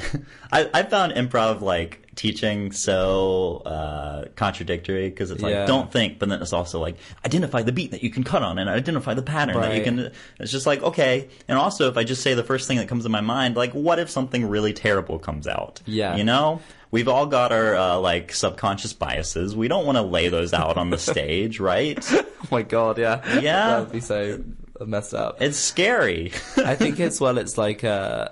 [0.52, 5.66] I, I found improv like teaching so uh, contradictory because it's like Yeah.
[5.66, 8.58] don't think, but then it's also like identify the beat that you can cut on
[8.58, 10.10] and identify the pattern that you can.
[10.40, 13.04] It's just like okay, and also if I just say the first thing that comes
[13.04, 15.80] to my mind, like what if something really terrible comes out?
[15.86, 16.16] Yeah.
[16.16, 16.60] you know.
[16.90, 19.54] We've all got our uh, like subconscious biases.
[19.54, 21.98] We don't want to lay those out on the stage, right?
[22.12, 23.20] oh my god, yeah.
[23.40, 23.66] Yeah.
[23.68, 24.42] that would be so
[24.80, 25.42] messed up.
[25.42, 26.32] It's scary.
[26.56, 28.30] I think as well, it's like uh,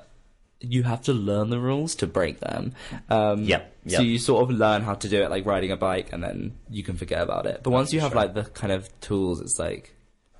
[0.60, 2.72] you have to learn the rules to break them.
[3.10, 6.12] Um, Yep, So you sort of learn how to do it, like riding a bike,
[6.12, 7.60] and then you can forget about it.
[7.62, 9.94] But once you have like the kind of tools, it's like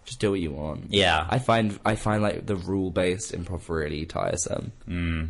[0.05, 0.87] just do what you want.
[0.91, 1.27] Yeah.
[1.29, 4.73] I find I find like the rule based improv really tiresome.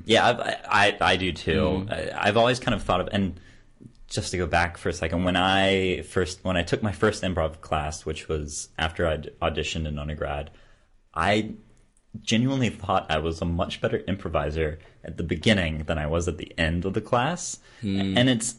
[0.04, 1.86] Yeah, I've, I I I do too.
[1.88, 1.92] Mm.
[1.92, 3.40] I, I've always kind of thought of and
[4.08, 7.22] just to go back for a second, when I first when I took my first
[7.22, 10.50] improv class, which was after I'd auditioned in undergrad,
[11.14, 11.54] I
[12.22, 16.38] genuinely thought I was a much better improviser at the beginning than I was at
[16.38, 18.16] the end of the class, Hmm.
[18.16, 18.56] and it's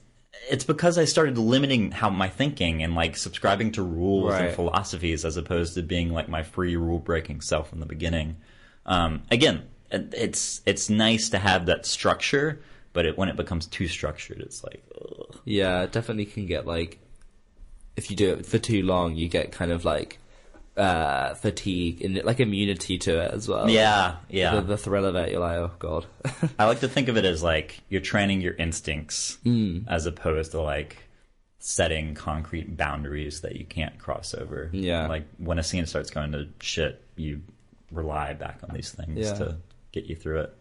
[0.52, 5.26] it's because I started limiting how my thinking and like subscribing to rules and philosophies
[5.26, 8.38] as opposed to being like my free rule breaking self in the beginning.
[8.86, 12.60] Um, again, it's it's nice to have that structure,
[12.94, 15.40] but it, when it becomes too structured, it's like, ugh.
[15.44, 17.00] Yeah, it definitely can get like
[17.96, 20.20] if you do it for too long, you get kind of like
[20.78, 23.70] uh fatigue and like immunity to it as well.
[23.70, 24.56] yeah, yeah.
[24.56, 26.06] The, the thrill of it, you're like, oh god.
[26.60, 29.80] I like to think of it as like you're training your instincts Hmm.
[29.88, 30.98] as opposed to like
[31.60, 34.70] setting concrete boundaries that you can't cross over.
[34.72, 35.08] Yeah.
[35.08, 37.42] Like when a scene starts going to shit, you
[37.92, 39.34] rely back on these things Yeah.
[39.34, 39.58] to
[39.92, 40.54] get you through it.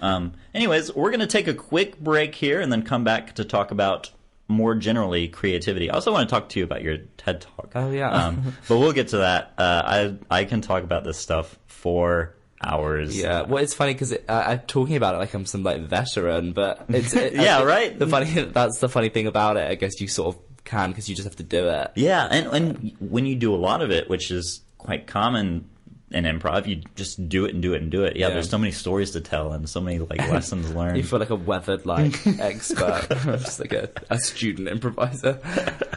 [0.00, 3.44] Um, anyways, we're going to take a quick break here and then come back to
[3.44, 4.10] talk about
[4.52, 5.90] more generally creativity.
[5.90, 7.72] I also want to talk to you about your TED talk.
[7.74, 8.10] Oh, yeah.
[8.10, 9.54] Um, but we'll get to that.
[9.58, 9.82] Uh,
[10.30, 13.16] I I can talk about this stuff for hours.
[13.16, 16.52] Yeah, well, it's funny because uh, I'm talking about it like I'm some like veteran,
[16.52, 17.98] but it's it, Yeah, right?
[17.98, 19.70] The funny that's the funny thing about it.
[19.70, 21.92] I guess you sort of can because you just have to do it.
[21.96, 25.68] Yeah, and and when you do a lot of it, which is quite common
[26.14, 28.16] in improv, you just do it and do it and do it.
[28.16, 28.34] Yeah, Yeah.
[28.34, 30.96] there's so many stories to tell and so many like lessons learned.
[30.96, 35.38] You feel like a weathered like expert, just like a, a student improviser.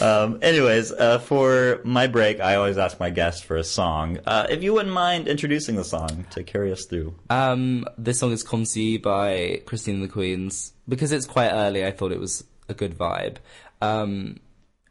[0.00, 4.18] Um, anyways, uh, for my break, I always ask my guests for a song.
[4.26, 7.14] Uh, if you wouldn't mind introducing the song to carry us through.
[7.28, 11.84] Um, this song is "Comme Si" by Christine and the Queens because it's quite early.
[11.84, 13.36] I thought it was a good vibe,
[13.82, 14.40] um,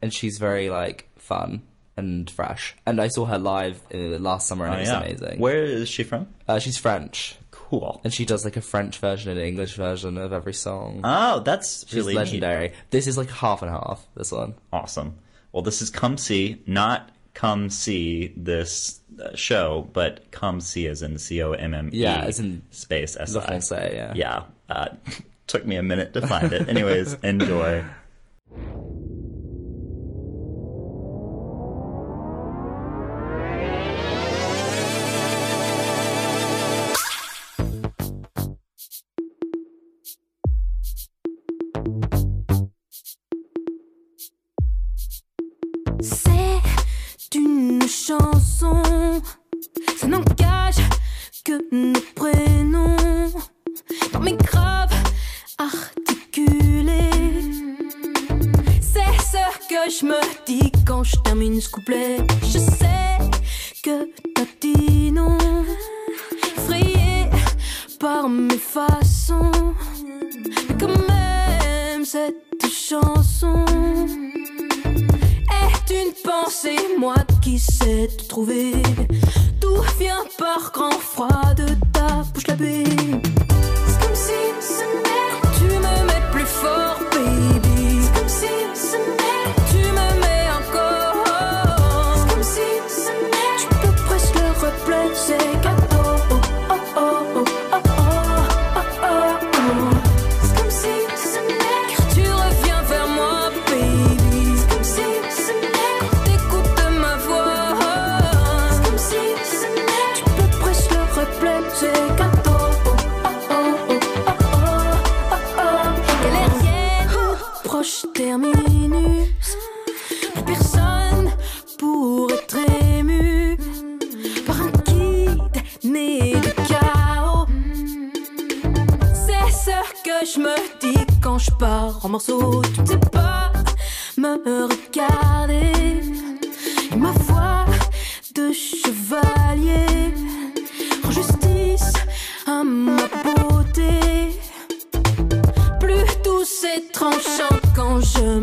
[0.00, 1.62] and she's very like fun
[1.96, 2.74] and fresh.
[2.86, 5.00] And I saw her live uh, last summer, and Oh, it was yeah.
[5.00, 5.38] amazing.
[5.38, 6.28] Where is she from?
[6.48, 8.00] Uh, she's French, Cool.
[8.04, 11.00] and she does like a French version and an English version of every song.
[11.04, 12.18] Oh, that's She's really neat.
[12.20, 12.72] legendary.
[12.90, 14.06] This is like half and half.
[14.14, 14.54] This one.
[14.72, 15.16] Awesome.
[15.52, 21.02] Well, this is Comme Si, not Come See this uh, show, but Comme Si as
[21.02, 23.60] in C O M M E Yeah, as in space S I.
[23.92, 24.12] Yeah.
[24.14, 24.42] Yeah.
[24.68, 24.88] Uh,
[25.46, 26.68] took me a minute to find it.
[26.68, 27.84] Anyways, enjoy.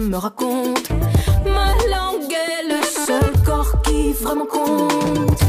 [0.09, 0.89] Me raconte.
[1.45, 5.39] Ma langue est le seul corps qui vraiment compte.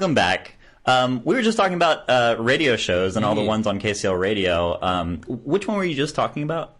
[0.00, 0.54] Welcome back.
[0.86, 3.46] Um, we were just talking about uh, radio shows and all the Mhm.
[3.48, 4.78] ones on KCL Radio.
[4.80, 6.76] Um, which one were you just talking about?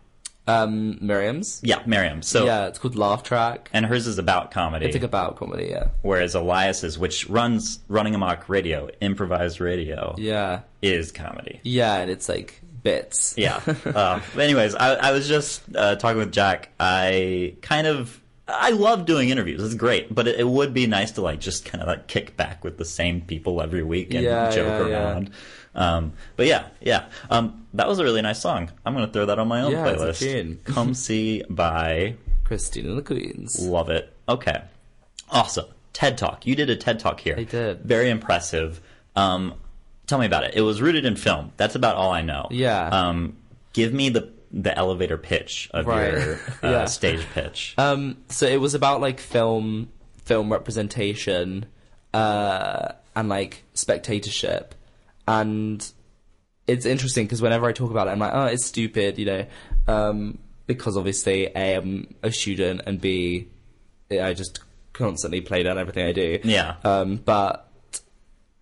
[0.46, 1.60] Um, Miriam's.
[1.62, 2.22] Yeah, Miriam.
[2.22, 3.68] So, yeah, it's called Laugh Track.
[3.74, 5.66] and hers is about comedy, It's like about comedy.
[5.70, 5.88] Yeah.
[6.00, 10.60] whereas Elias's, which runs Running Amok Radio, improvised radio, Yeah.
[10.80, 11.60] is comedy.
[11.62, 13.34] Yeah, and it's like bits.
[13.36, 13.60] Yeah.
[13.84, 16.70] uh, anyways, I, I was just uh, talking with Jack.
[16.80, 18.18] I kind of
[18.52, 19.62] I love doing interviews.
[19.62, 22.36] It's great, but it, it would be nice to like just kind of like kick
[22.36, 25.02] back with the same people every week and Yeah, joke yeah, yeah.
[25.10, 25.30] around.
[25.74, 27.06] Um, but yeah, yeah.
[27.30, 28.70] Um, that was a really nice song.
[28.84, 30.64] I'm gonna throw that on my own Yeah, playlist.
[30.64, 33.58] Comme Si by Christine and the Queens.
[33.60, 34.12] Love it.
[34.28, 34.62] Okay.
[35.30, 35.66] Awesome.
[35.92, 36.46] TED Talk.
[36.46, 37.36] You did a TED Talk here.
[37.38, 37.80] I did.
[37.82, 38.80] Very impressive.
[39.16, 39.54] Um,
[40.06, 40.54] tell me about it.
[40.54, 41.52] It was rooted in film.
[41.56, 42.48] That's about all I know.
[42.50, 42.88] Yeah.
[42.88, 43.36] Um,
[43.72, 46.12] give me the the elevator pitch of Right.
[46.12, 46.84] your uh, Yeah.
[46.86, 47.74] stage pitch.
[47.78, 49.88] Um, so it was about like film,
[50.24, 51.66] film representation,
[52.12, 54.74] uh, and like spectatorship,
[55.28, 55.92] and
[56.66, 59.46] it's interesting because whenever I talk about it, I'm like, oh, it's stupid, you know,
[59.88, 63.48] um, because obviously A, I'm a student, and B,
[64.10, 64.60] I just
[64.92, 66.38] constantly play down everything I do.
[66.44, 66.76] Yeah.
[66.84, 67.69] Um, but.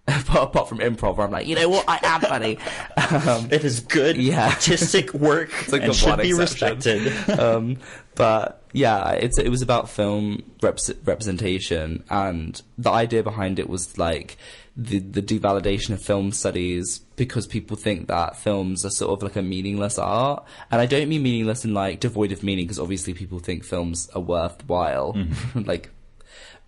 [0.08, 2.58] Apart apart from improv, where I'm like, you know what, I am funny.
[3.10, 4.48] Um, it is good yeah.
[4.48, 7.04] artistic work like and the should one be exception.
[7.04, 7.40] respected.
[7.40, 7.78] um,
[8.16, 13.96] but yeah, it's it was about film reps- representation, and the idea behind it was
[13.96, 14.36] like
[14.76, 19.36] the the devalidation of film studies because people think that films are sort of like
[19.36, 23.14] a meaningless art, and I don't mean meaningless in like devoid of meaning because obviously
[23.14, 25.16] people think films are worthwhile,
[25.54, 25.90] like,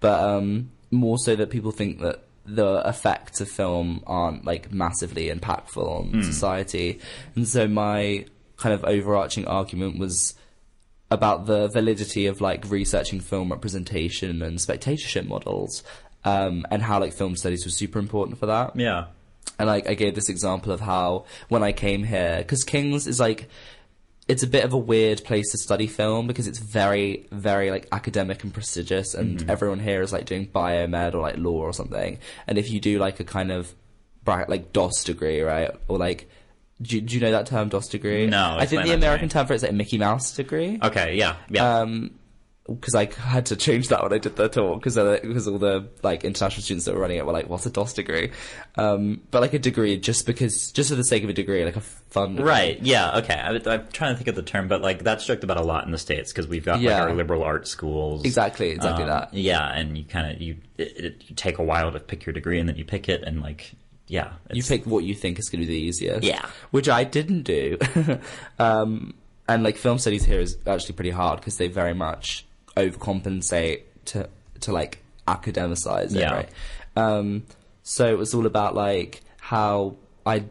[0.00, 5.28] but um, more so that people think that the effects of film aren't like massively
[5.28, 5.78] impactful
[6.14, 7.00] on society,
[7.34, 10.34] and so my kind of overarching argument was
[11.10, 15.82] about the validity of like researching film representation and spectatorship models,
[16.24, 18.76] um, and how like film studies was super important for that.
[18.76, 19.06] yeah.
[19.58, 23.20] And like I gave this example of how when I came here, because King's is
[23.20, 23.48] like
[24.30, 27.86] it's a bit of a weird place to study film because it's very, very like
[27.92, 32.18] academic and prestigious, and everyone here is like doing biomed or like law or something.
[32.46, 33.74] And if you do like a kind of
[34.26, 36.28] like DOS degree, right, or like
[36.80, 38.26] do, you- do you know that term DOS degree?
[38.26, 41.16] No, I think the American term for it is like a Mickey Mouse degree Okay.
[41.16, 41.36] Yeah.
[41.50, 41.80] Yeah.
[41.80, 42.12] um
[42.68, 45.88] because I had to change that when I did the talk because because all the
[46.02, 48.30] like international students that were running it were like, "What's a DOS degree?"
[48.76, 51.76] Um, but like a degree, just because, just for the sake of a degree, like
[51.76, 52.48] a fun degree.
[52.48, 52.82] Right.
[52.82, 53.18] Yeah.
[53.18, 53.34] Okay.
[53.34, 55.84] I, I'm trying to think of the term, but like that's joked about a lot
[55.84, 57.00] in the states because we've got Yeah.
[57.00, 58.24] like our liberal arts schools.
[58.24, 59.34] Exactly, exactly Um, that.
[59.34, 60.96] Yeah, and you kind of you it,
[61.30, 63.72] it, take a while to pick your degree, and then you pick it, and like
[64.06, 66.24] yeah, You pick what you think is going to be the easiest.
[66.24, 66.44] Yeah.
[66.72, 67.78] which I didn't do.
[68.58, 69.14] um,
[69.48, 72.44] and like film studies here is actually pretty hard because they very much
[72.88, 74.28] overcompensate to
[74.60, 76.20] to like academicize it.
[76.20, 76.32] Yeah.
[76.34, 76.48] Right.
[76.96, 77.44] Um,
[77.82, 80.44] so it was all about like how I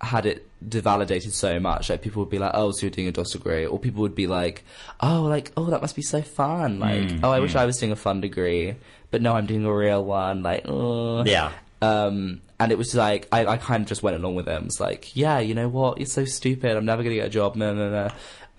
[0.00, 1.90] had it devalidated so much.
[1.90, 4.14] Like people would be like, "Oh, so you're doing a DOS degree," or people would
[4.14, 4.64] be like,
[5.00, 7.78] "Oh, like oh, that must be so fun." Like, Mm, "Oh, I wish I was
[7.78, 8.74] doing a fun degree,
[9.10, 11.24] but no, I'm doing a real one." Like, oh.
[11.24, 11.52] Yeah.
[11.80, 14.52] Um, and it was like I, I kind of just went along with it.
[14.52, 15.98] I was like, "Yeah, you know what?
[15.98, 16.76] You're so stupid.
[16.76, 18.10] I'm never gonna get a job." No, no, no.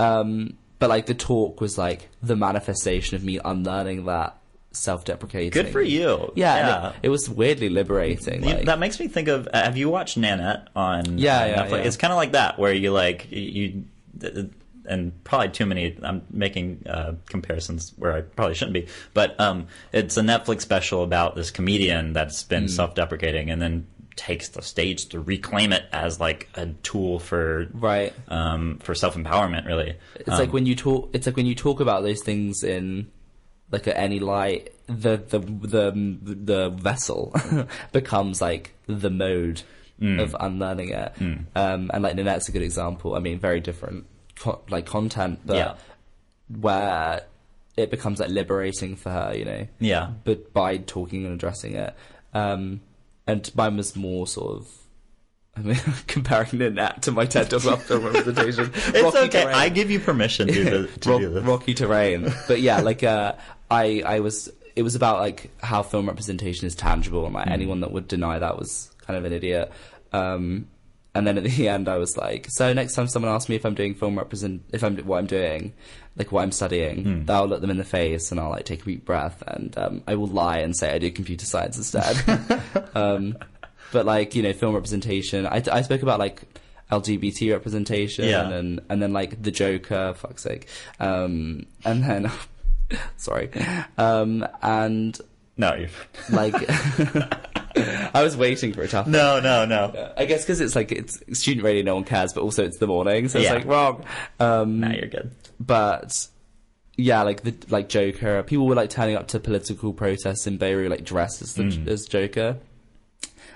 [0.06, 4.36] Um, but like the talk was like the manifestation of me unlearning that
[4.72, 5.52] self-deprecating.
[5.52, 6.32] Good for you.
[6.36, 6.90] Yeah, Yeah.
[6.90, 8.44] It, it was weirdly liberating.
[8.44, 9.48] You- Like, that makes me think of.
[9.54, 11.70] uh, Have you watched Nanette on Yeah, uh, yeah, Netflix?
[11.72, 11.88] yeah.
[11.88, 13.86] It's kind of like that, where you like you,
[14.86, 15.98] and probably too many.
[16.04, 21.04] I'm making uh, comparisons where I probably shouldn't be, but um, it's a Netflix special
[21.04, 26.20] about this comedian that's been self-deprecating and then takes the stage to reclaim it as
[26.20, 28.14] like a tool for right.
[28.28, 29.66] um, for self-empowerment.
[29.66, 31.10] Really, It's Um, like when you talk.
[31.14, 33.10] It's like when you talk about those things in
[33.72, 35.92] like at any light, the the the
[36.24, 37.34] the vessel
[37.92, 39.62] becomes like the mode
[40.02, 40.20] Mm.
[40.22, 41.14] of unlearning it.
[41.56, 43.16] Um, and like Nanette's a good example.
[43.16, 44.06] I mean, very different
[44.36, 45.76] co- like content, but Yeah.
[46.50, 47.22] where
[47.78, 49.68] it becomes like liberating for her, you know.
[49.80, 50.10] Yeah.
[50.24, 51.94] But by talking and addressing it,
[52.34, 52.82] um,
[53.28, 54.68] and mine was more sort of.
[55.56, 58.72] I mean, comparing Nanette to my TED Talk after representation.
[58.76, 59.44] it's okay.
[59.44, 61.44] I give you permission to, do- to Rock- do this.
[61.44, 62.34] rocky terrain.
[62.48, 63.34] But yeah, like uh,
[63.70, 64.52] I, I was.
[64.76, 67.52] It was about like how film representation is tangible, and like Mm.
[67.52, 69.72] anyone that would deny that was kind of an idiot.
[70.12, 70.68] Um,
[71.16, 73.66] and then at the end, I was like, so next time someone asks me if
[73.66, 75.74] I'm doing film represent, if I'm what I'm doing,
[76.16, 77.30] like what I'm studying, Mm.
[77.30, 80.04] I'll look them in the face and I'll like take a deep breath, and um,
[80.08, 82.18] I will lie and say I do computer science instead.
[82.96, 83.38] um,
[83.92, 85.46] but like you know, film representation.
[85.46, 86.42] I, I spoke about like
[86.92, 88.50] LGBT representation Yeah.
[88.50, 90.68] and and then like the Joker, fuck's sake,
[91.00, 92.32] um, and then
[93.18, 93.50] sorry,
[93.98, 95.20] um, and
[95.58, 95.86] No,
[96.32, 96.54] like
[98.14, 99.08] I was waiting for a tough.
[99.08, 100.14] no, no, no.
[100.18, 102.88] I guess because it's like it's student radio, no one cares, but also it's the
[102.88, 104.04] morning, so it's like wrong.
[104.40, 105.32] Um, No, you're good.
[105.60, 106.28] but
[106.96, 110.92] yeah, like the like Joker, people were like turning up to political protests in Beirut
[110.92, 111.88] like dressed as the, Mm.
[111.88, 112.58] as Joker,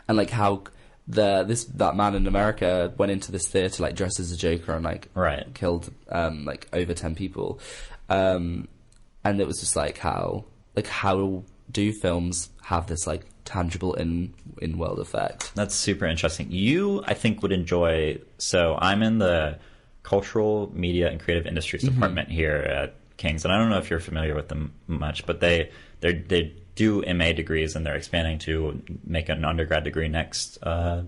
[0.08, 0.64] and like how
[1.08, 4.74] the this that man in America went into this theater like dressed as a Joker
[4.74, 5.46] and like Right.
[5.54, 7.60] killed um like over ten people,
[8.10, 8.68] um,
[9.24, 10.46] and it was just like how
[10.76, 15.56] like how do films have this like tangible in in world effect?
[15.56, 16.52] That's super interesting.
[16.52, 18.20] You, I think, would enjoy.
[18.38, 19.58] So I'm in the
[20.04, 24.00] cultural media and creative industries department here at Kings, and I don't know if you're
[24.00, 25.72] familiar with them much, but they
[26.02, 31.02] they they do MA degrees, and they're expanding to make an undergrad degree next uh,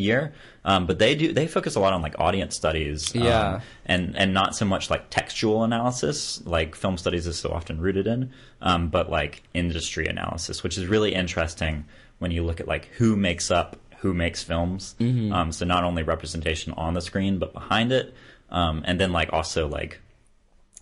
[0.00, 0.32] year.
[0.64, 3.60] Um, but they do they focus a lot on like audience studies, um, Yeah.
[3.86, 8.06] and and not so much like textual analysis, like film studies is so often rooted
[8.06, 8.30] in,
[8.60, 11.84] um, but like industry analysis, which is really interesting
[12.18, 14.96] when you look at like who makes up who makes films.
[15.00, 18.14] Um, so not only representation on the screen, but behind it,
[18.50, 20.00] um, and then like also like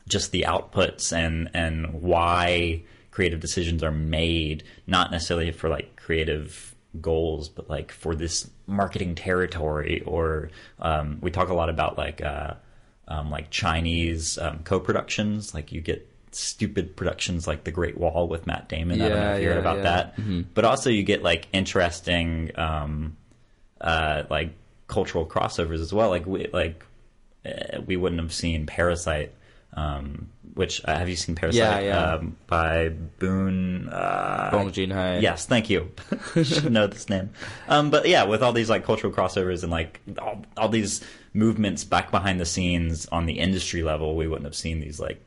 [0.08, 6.74] just the outputs and and why creative decisions are made, not necessarily for like creative
[7.00, 10.02] goals, but like for this marketing territory.
[10.06, 12.54] Or um, we talk a lot about like uh,
[13.06, 15.54] um, like Chinese um, co-productions.
[15.54, 19.00] Like you get stupid productions like The Great Wall with Matt Damon.
[19.00, 20.10] I don't know Yeah, if you heard yeah, about yeah.
[20.18, 20.36] Mm-hmm.
[20.36, 23.16] that, but also you get like interesting um,
[23.80, 24.50] uh, like
[24.86, 26.08] cultural crossovers as well.
[26.10, 26.84] Like we like
[27.46, 29.32] uh, we wouldn't have seen Parasite.
[29.74, 31.58] Um, which uh, have you seen Parasite?
[31.58, 32.12] Yeah, yeah.
[32.14, 33.88] Um, by Boone.
[33.88, 35.18] Uh, Bong Joon-ho.
[35.20, 35.92] Yes, thank you.
[36.42, 37.30] Should know this name.
[37.68, 41.00] Um, but yeah, with all these like cultural crossovers and like all, all these
[41.32, 45.22] movements back behind the scenes on the industry level, we wouldn't have seen these like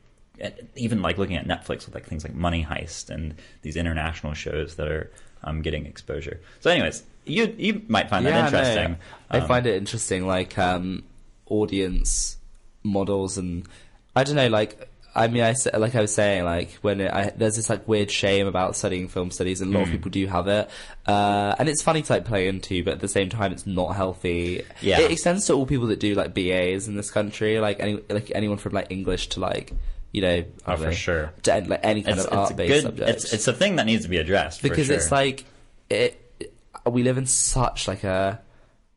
[0.75, 4.75] even like looking at Netflix with like things like Money Heist and these international shows
[4.75, 5.11] that are
[5.43, 6.41] um, getting exposure.
[6.59, 8.97] So, anyways, you you might find that no, interesting.
[9.29, 11.03] I Um, find it interesting, like um,
[11.45, 12.37] audience
[12.83, 13.67] models, and
[14.15, 17.31] I don't know, like I mean, I like I was saying, like when it, I,
[17.35, 19.89] there's this like weird shame about studying film studies, and a lot Hmm.
[19.89, 20.69] of people do have it,
[21.05, 23.95] uh, and it's funny to like play into, but at the same time, it's not
[23.95, 24.63] healthy.
[24.81, 25.01] Yeah.
[25.01, 28.31] it extends to all people that do like BAs in this country, like any like
[28.33, 29.73] anyone from like English to like
[30.13, 31.33] you know, Oh, for know, sure.
[31.43, 33.85] to like any kind it's, of a art based subject It's it's a thing that
[33.85, 34.95] needs to be addressed for because sure.
[34.95, 35.43] it's like
[35.89, 36.53] it, it-
[36.89, 38.41] we live in such like a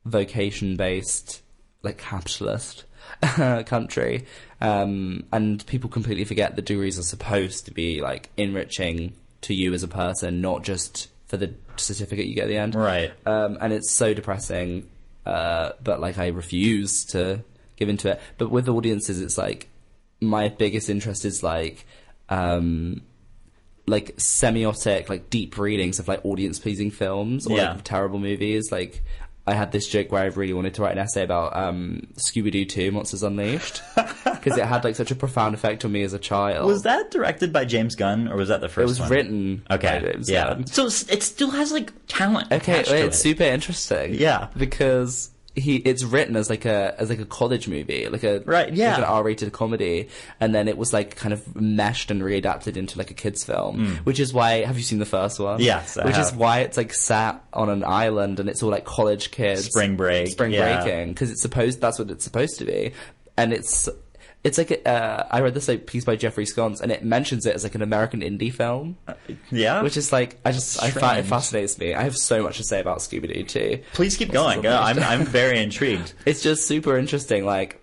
[0.05, 1.43] vocation based
[1.83, 2.85] like capitalist
[3.67, 4.25] country
[4.61, 9.73] um and people completely forget that degrees are supposed to be like enriching to you
[9.75, 13.13] as a person not just for the certificate you get at the end Right.
[13.27, 14.89] um and it's so depressing
[15.27, 17.43] uh but like i refuse to
[17.77, 19.69] give into it but with audiences it's like
[20.21, 21.85] my biggest interest is like
[22.29, 23.03] um
[23.87, 27.73] like semiotic, like deep readings of like audience pleasing films or Yeah.
[27.75, 28.73] like terrible movies.
[28.73, 29.03] Like
[29.47, 32.51] I had this joke where I really wanted to write an essay about um, Scooby
[32.51, 33.83] Doo 2 Monsters Unleashed
[34.25, 36.67] because it had like such a profound effect on me as a child.
[36.67, 39.11] Was that directed by James Gunn, or was that the first it was one?
[39.11, 40.47] written Okay, by James yeah.
[40.55, 40.67] Gunn.
[40.67, 42.51] So it still has like talent.
[42.53, 43.21] Okay, attached to it's it.
[43.21, 44.15] super interesting.
[44.15, 44.49] Yeah.
[44.57, 48.73] because he it's written as like a as like a college movie, like a Right,
[48.73, 48.91] yeah.
[48.91, 50.09] like an R-rated comedy,
[50.41, 54.01] and then it was like kind of meshed and readapted into like a kids film,
[54.05, 55.61] which is why have you seen the first one?
[55.61, 55.65] Mm.
[55.65, 58.85] Yes, I which is why it's like sat on an island and it's all like
[58.85, 60.83] college kids, Spring break, spring yeah.
[60.83, 62.93] breaking, because it's supposed that's what it's supposed to be,
[63.37, 63.89] and it's.
[64.45, 67.55] It's like uh, I read this like piece by Jeffrey Sconce, and it mentions it
[67.55, 68.99] as like an American indie film,
[69.51, 71.95] Yeah, which is like I just I find it fascinates me.
[71.95, 73.83] I have so much to say about Scooby Doo too.
[73.95, 74.67] please keep going.
[74.67, 74.99] Uh, I'm.
[74.99, 76.13] I'm very intrigued.
[76.27, 77.81] It's just super interesting, like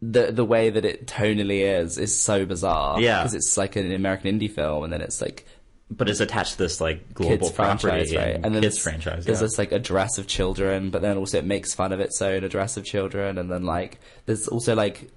[0.00, 3.00] the the way that it tonally is is so bizarre.
[3.00, 3.18] Yeah.
[3.18, 5.46] because it's like an American indie film, and then it's like
[5.90, 8.36] But it's attached to this like global kids franchise, right?
[8.36, 9.26] and, then kids franchise.
[9.26, 9.42] There's yeah.
[9.42, 12.78] this like address of children, but then also it makes fun of its own address
[12.78, 15.10] of children, and then like there's also like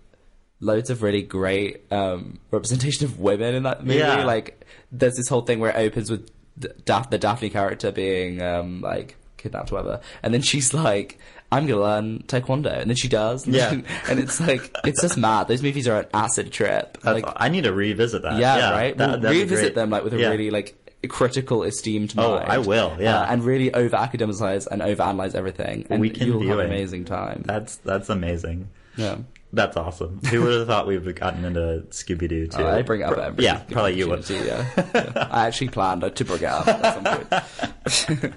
[0.63, 3.99] loads of really great um representation of women in that movie.
[3.99, 4.23] Yeah.
[4.23, 8.41] Like there's this whole thing where it opens with D- Daph- the Daphne character being
[8.41, 11.19] um like kidnapped or whatever, and then she's like.
[11.51, 13.45] I'm gonna learn taekwondo, and then she does.
[13.47, 13.79] Yeah.
[14.09, 15.47] and it's like it's just mad.
[15.47, 16.97] Those movies are an acid trip.
[17.03, 18.39] That's- like, I need to revisit that.
[18.39, 18.97] yeah, right.
[18.97, 20.29] That, We'll revisit them like with a Yeah.
[20.29, 20.73] really like
[21.09, 22.27] critical, esteemed mind.
[22.27, 22.51] Oh, mind.
[22.51, 23.19] I will, yeah.
[23.19, 25.85] Uh, and really over academicize and over analyze everything.
[25.91, 27.43] And We can you'll have an amazing time.
[27.45, 28.69] That's that's amazing.
[28.95, 29.17] yeah.
[29.53, 30.19] That's awesome.
[30.31, 32.57] Who would have thought we would have gotten into Scooby Doo too?
[32.63, 33.17] Oh, I bring it up.
[33.17, 34.27] Every yeah, probably you would.
[34.27, 34.65] Yeah.
[34.75, 35.27] Yeah.
[35.31, 38.33] I actually planned to bring it up at some point.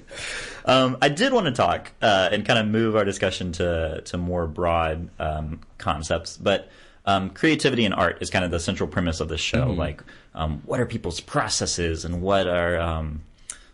[0.67, 4.19] Um, I did want to talk uh, and kind of move our discussion to to
[4.19, 6.69] more broad um, concepts, but
[7.07, 9.69] um, creativity and art is kind of the central premise of this show.
[9.69, 9.79] Mm-hmm.
[9.79, 10.03] Like,
[10.35, 13.23] um, what are people's processes, and what are um,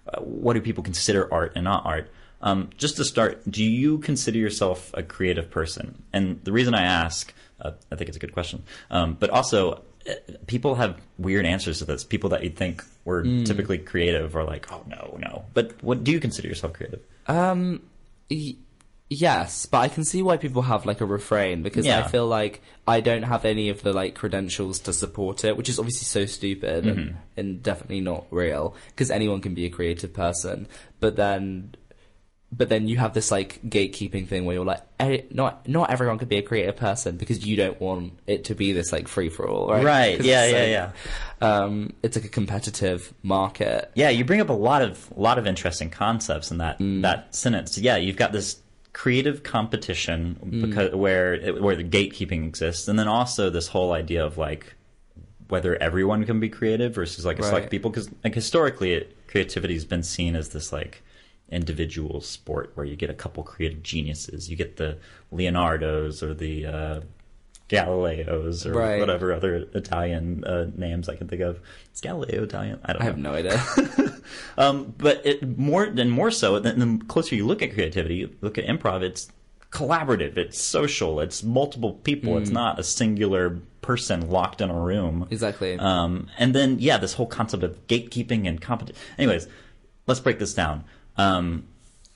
[0.07, 2.11] uh, what do people consider art and not art?
[2.43, 6.03] Um, just to start, do you consider yourself a creative person?
[6.12, 9.82] And the reason I ask, uh, I think it's a good question, um, but also
[10.09, 10.14] uh,
[10.49, 12.03] people have weird answers to this.
[12.03, 13.47] People that you'd think were Mm.
[13.47, 15.45] typically creative are like, oh no, no.
[15.55, 17.01] But what do you consider yourself creative?
[17.28, 17.80] Um,
[18.30, 18.57] y-
[19.09, 22.01] yes, but I can see why people have like a refrain because Yeah.
[22.05, 25.68] I feel like I don't have any of the like credentials to support it, which
[25.68, 26.99] is obviously so stupid Mm-hmm.
[26.99, 30.66] and, and definitely not real because anyone can be a creative person.
[31.01, 31.74] But then,
[32.55, 34.82] but then you have this like gatekeeping thing where you're like,
[35.32, 38.72] not not everyone could be a creative person because you don't want it to be
[38.72, 39.84] this like free for all, right?
[39.84, 40.92] Right, yeah, yeah, like, yeah.
[41.40, 43.90] Um, it's like a competitive market.
[43.94, 47.03] Yeah, you bring up a lot of a lot of interesting concepts in that Mm.
[47.03, 47.78] that sentence.
[47.78, 48.59] Yeah, you've got this
[48.92, 50.68] creative competition Mm.
[50.68, 54.74] because where where the gatekeeping exists, and then also this whole idea of like
[55.48, 57.90] whether everyone can be creative versus like a select people.
[57.90, 61.03] Because like historically, it, creativity has been seen as this like
[61.53, 64.50] individual sport where you get a couple creative geniuses.
[64.50, 64.98] You get the
[65.32, 67.00] Leonardos or the uh,
[67.68, 69.00] Galileos or Right.
[69.00, 71.61] whatever other Italian uh, names I can think of.
[71.94, 72.80] Is Galileo Italian?
[72.84, 73.11] I don't I know.
[73.11, 74.12] have no idea.
[74.57, 78.34] Um, but it, more than more so, the, the closer you look at creativity, you
[78.40, 79.03] look at improv.
[79.03, 79.30] It's
[79.70, 80.36] collaborative.
[80.38, 81.20] It's social.
[81.20, 82.38] It's multiple people.
[82.38, 85.26] It's not a singular person locked in a room.
[85.30, 85.78] Exactly.
[85.78, 89.00] Um, and then yeah, this whole concept of gatekeeping and competition.
[89.18, 89.48] Anyways,
[90.07, 90.84] let's break this down.
[91.16, 91.64] Um,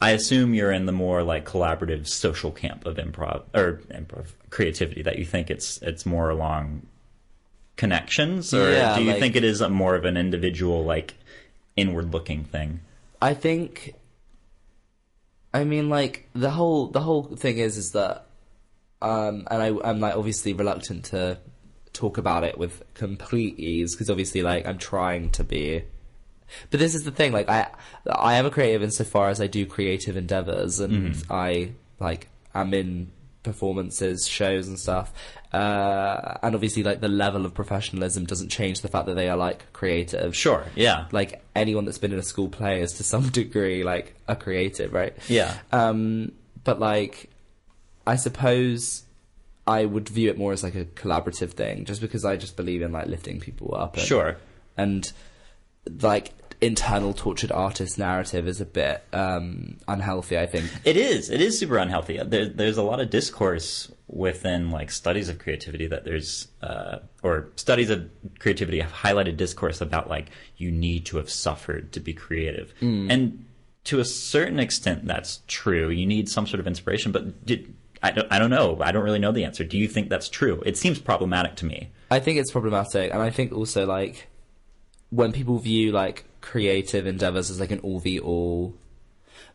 [0.01, 5.03] I assume you're in the more like collaborative social camp of improv or improv creativity.
[5.03, 6.87] That you think it's it's more along
[7.77, 11.15] connections, or Yeah, do you like- think it is a more of an individual like
[11.77, 12.81] inward looking thing?
[13.21, 13.95] I think.
[15.55, 18.27] I mean, like the whole the whole thing is is that,
[19.01, 21.39] um, and I I'm like obviously reluctant to
[21.95, 25.85] talk about it with complete ease because obviously like I'm trying to be.
[26.71, 27.69] But this is the thing, like I
[28.11, 33.11] I am a creative insofar as I do creative endeavors and I like am in
[33.43, 35.13] performances, shows and stuff.
[35.53, 39.37] Uh, and obviously like the level of professionalism doesn't change the fact that they are
[39.37, 40.65] like creative Sure.
[40.75, 41.07] Yeah.
[41.13, 44.93] like anyone that's been in a school play is to some degree like a creative,
[44.93, 45.15] right?
[45.29, 45.57] Yeah.
[45.73, 46.33] Um,
[46.65, 47.31] but like,
[48.07, 49.05] I suppose
[49.67, 52.83] I would view it more as like a collaborative thing, just because I just believe
[52.83, 53.97] in like lifting people up.
[53.97, 54.37] And, Sure.
[54.77, 55.11] And
[56.01, 60.39] like internal tortured artist narrative is a bit um unhealthy.
[60.39, 60.71] I think.
[60.85, 61.31] It is.
[61.31, 62.19] It is super unhealthy.
[62.25, 67.49] There, there's a lot of discourse within like studies of creativity that there's uh, or
[67.57, 68.09] studies of
[68.39, 72.73] creativity have highlighted discourse about like you need to have suffered to be creative,
[73.11, 73.45] and
[73.85, 75.91] to a certain extent that's true.
[75.91, 78.29] You need some sort of inspiration, but did, I don't.
[78.31, 78.79] I don't know.
[78.81, 79.65] I don't really know the answer.
[79.65, 80.63] Do you think that's true?
[80.65, 81.91] It seems problematic to me.
[82.11, 84.29] I think it's problematic, and I think also like
[85.11, 88.75] when people view like creative endeavors as like an all the all,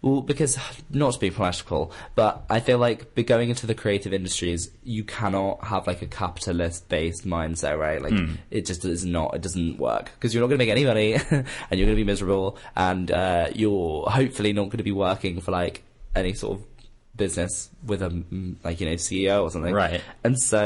[0.01, 0.57] Well, because
[0.89, 5.03] not to be political, but I feel like be going into the creative industries, you
[5.03, 8.01] cannot have like a capitalist-based mindset, right?
[8.01, 8.13] Like
[8.49, 11.13] it just is not, it doesn't work because you're not going to make any money,
[11.29, 11.45] and
[11.79, 15.51] you're going to be miserable, and uh, you're hopefully not going to be working for
[15.51, 15.83] like
[16.15, 16.70] any sort of
[17.26, 20.01] business with a mm, like you know CEO or something, Right.
[20.24, 20.63] and so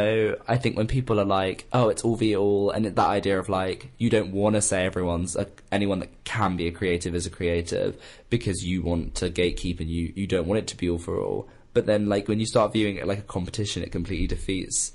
[0.47, 3.49] I think when people are like, "Oh, it's all the all," and that idea of
[3.49, 7.25] like you don't want to say everyone's a, anyone that can be a creative is
[7.25, 7.91] a creative
[8.29, 11.19] because you want to gatekeep and you you don't want it to be all for
[11.21, 11.47] all.
[11.73, 14.93] But then like when you start viewing it like a competition, it completely defeats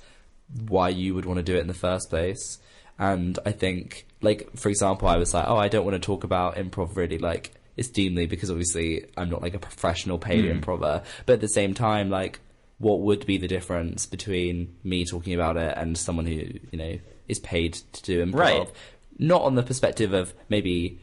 [0.67, 2.57] why you would want to do it in the first place.
[2.99, 6.23] And I think like for example, I was like, "Oh, I don't want to talk
[6.23, 10.51] about improv really like." Esteemly because obviously I'm not like a professional paid hmm.
[10.51, 12.39] improver, but at the same time, like
[12.77, 16.41] what would be the difference between me talking about it and someone who
[16.71, 18.39] you know is paid to do improv?
[18.39, 18.71] Right.
[19.19, 20.99] Not on the perspective of maybe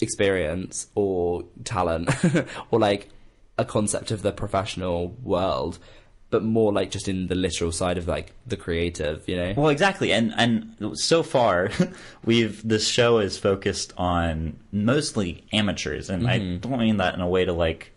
[0.00, 2.10] experience or talent
[2.70, 3.08] or like
[3.56, 5.78] a concept of the professional world,
[6.34, 9.54] but more like just in the literal side of like the creative, you know?
[9.56, 11.70] Well, exactly, and and so far,
[12.24, 17.28] we've this show is focused on mostly amateurs, and I don't mean that in a
[17.28, 17.92] way to like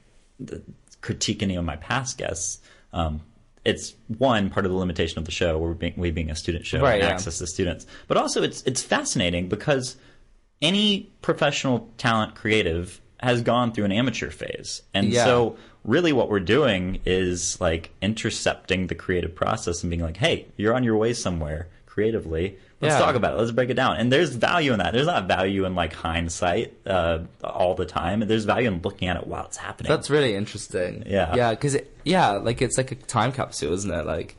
[1.01, 2.59] critique any of my past guests.
[2.93, 3.21] Um,
[3.65, 6.63] it's one part of the limitation of the show, where being, we being a student
[6.67, 7.09] show Right, yeah.
[7.09, 9.97] access to students, but also it's it's fascinating because
[10.61, 15.25] any professional talent creative has gone through an amateur phase, and Yeah.
[15.25, 15.57] so
[15.87, 20.75] really what we're doing is like intercepting the creative process and being like, hey, you're
[20.75, 22.57] on your way somewhere creatively.
[22.79, 22.99] Let's Yeah.
[22.99, 23.37] talk about it.
[23.39, 23.97] Let's break it down.
[23.97, 24.93] And there's value in that.
[24.93, 28.19] There's not value in like hindsight uh, all the time.
[28.19, 29.89] There's value in looking at it while it's happening.
[29.89, 31.03] That's really interesting.
[31.07, 31.33] Yeah.
[31.35, 34.05] Yeah, because yeah, like it's like a time capsule, isn't it?
[34.05, 34.35] Like,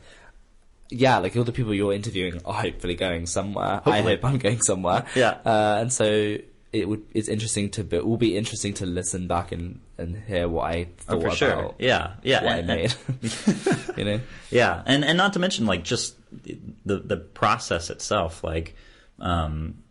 [0.91, 3.65] yeah, like all the people you're interviewing are hopefully going somewhere.
[3.65, 4.03] I Hopefully.
[4.03, 5.05] hope I'm going somewhere.
[5.17, 5.39] Yeah.
[5.45, 6.37] Uh, and so
[6.73, 7.03] it would.
[7.15, 7.87] It's interesting to.
[7.91, 11.37] It will be interesting to listen back and and hear what I Oh, thought for
[11.37, 11.75] sure.
[11.79, 12.15] Yeah.
[12.23, 12.45] Yeah.
[12.45, 12.95] what and- I made.
[13.97, 14.21] you know.
[14.51, 16.17] Yeah, and and not to mention like just
[16.87, 18.75] the the process itself, like,
[19.21, 19.83] um,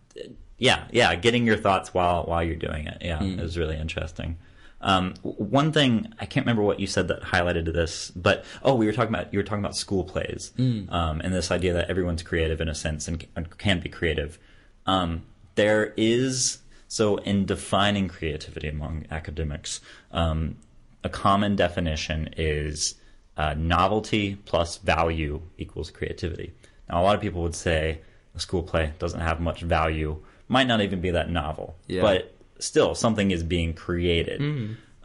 [0.57, 4.37] yeah, yeah, getting your thoughts while while you're doing it, yeah, is really interesting.
[4.79, 8.85] Um, one thing I can't remember what you said that highlighted this, but oh, we
[8.85, 12.23] were talking about you were talking about school plays, um, and this idea that everyone's
[12.23, 14.37] creative in a sense and, and can be creative.
[14.85, 15.23] Um,
[15.55, 19.81] there is so in defining creativity among academics,
[20.11, 20.57] um,
[21.03, 22.95] a common definition is
[23.35, 26.53] uh, novelty plus value equals creativity.
[26.89, 28.01] Now, a lot of people would say
[28.35, 30.17] a school play doesn't have much value,
[30.47, 32.01] might not even be that novel, Yeah.
[32.01, 34.41] but still something is being created.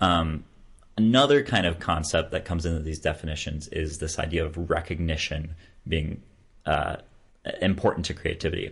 [0.00, 0.44] Um,
[0.96, 5.54] another kind of concept that comes into these definitions is this idea of recognition
[5.86, 6.22] being
[6.64, 6.96] uh,
[7.60, 8.70] important to creativity.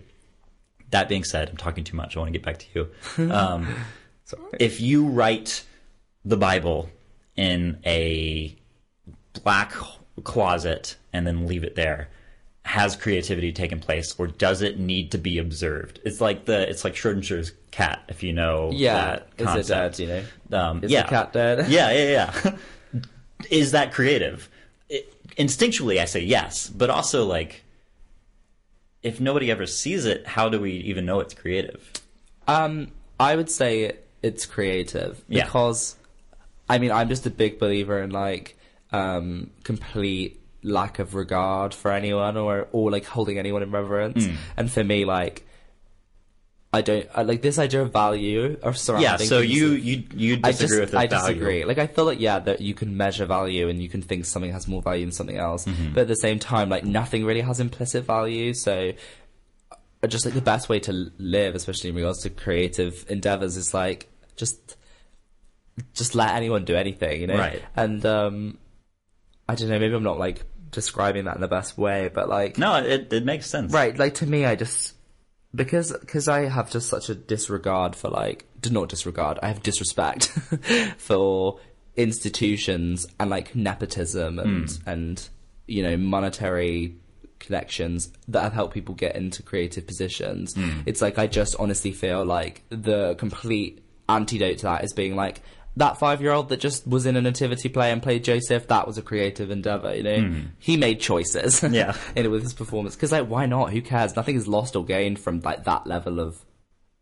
[0.90, 2.16] That being said, I'm talking too much.
[2.16, 3.30] I want to get back to you.
[3.32, 3.74] Um,
[4.60, 5.64] if you write
[6.24, 6.88] the Bible
[7.36, 8.54] in a
[9.42, 9.72] black
[10.22, 12.08] closet and then leave it there,
[12.64, 15.98] has creativity taken place, or does it need to be observed?
[16.04, 19.20] It's like the it's like Schrodinger's cat, if you know Yeah.
[19.38, 19.98] that Is it dead?
[19.98, 20.58] You know.
[20.58, 21.02] Um, Is yeah.
[21.02, 21.68] the cat dead?
[21.68, 22.30] yeah, yeah,
[22.92, 23.00] yeah.
[23.50, 24.48] Is that creative?
[24.88, 27.64] It, instinctually, I say yes, but also like,
[29.02, 31.90] if nobody ever sees it, how do we even know it's creative?
[32.46, 33.92] Um, I would say
[34.22, 35.44] it's creative Yeah.
[35.44, 35.96] because,
[36.68, 38.58] I mean, I'm just a big believer in like
[38.92, 44.26] um, complete lack of regard for anyone or or like holding anyone in reverence.
[44.26, 44.34] Hmm.
[44.56, 45.46] And for me, like,
[46.72, 49.10] I don't I, like this idea of value or surrounding.
[49.10, 49.16] Yeah.
[49.16, 51.34] So you you you I disagree just, with the I value?
[51.34, 51.64] disagree.
[51.64, 54.52] Like I feel like yeah, that you can measure value and you can think something
[54.52, 55.94] has more value than something else, Mm-hmm.
[55.94, 58.54] but at the same time, like nothing really has implicit value.
[58.54, 58.92] So
[60.02, 63.74] uh, just like the best way to live, especially in regards to creative endeavors, is
[63.74, 64.76] like just
[65.94, 67.36] just let anyone do anything, you know.
[67.38, 67.62] Right.
[67.74, 68.58] And um,
[69.48, 69.78] I don't know.
[69.80, 73.24] Maybe I'm not like describing that in the best way, but like No, it it
[73.24, 73.72] makes sense.
[73.72, 74.94] Right, like to me, I just
[75.54, 79.62] because because I have just such a disregard for like d- not disregard, I have
[79.62, 80.26] disrespect
[80.98, 81.60] for
[81.96, 84.88] institutions and like nepotism and hmm.
[84.88, 85.28] and
[85.66, 86.96] you know monetary
[87.38, 90.54] connections that have helped people get into creative positions.
[90.54, 90.80] Hmm.
[90.86, 95.42] It's like I just honestly feel like the complete antidote to that is being like
[95.76, 98.86] that five year old that just was in a nativity play and played Joseph, that
[98.86, 100.20] was a creative endeavor, you know?
[100.20, 100.40] Hmm.
[100.58, 101.96] He made choices Yeah.
[102.16, 102.96] in it with his performance.
[102.96, 103.72] Because like, why not?
[103.72, 104.16] Who cares?
[104.16, 106.44] Nothing is lost or gained from like that level of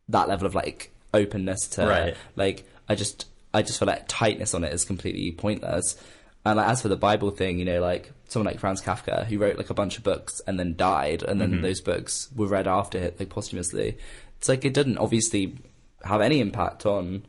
[0.08, 2.16] that level of like openness to Right.
[2.36, 2.64] like.
[2.90, 6.02] I just I just feel like tightness on it is completely pointless.
[6.46, 9.38] And like, as for the Bible thing, you know, like someone like Franz Kafka who
[9.38, 11.62] wrote like a bunch of books and then died, and then mm-hmm.
[11.62, 13.98] those books were read after it, like posthumously.
[14.38, 15.58] It's like it didn't obviously
[16.04, 17.24] have any impact on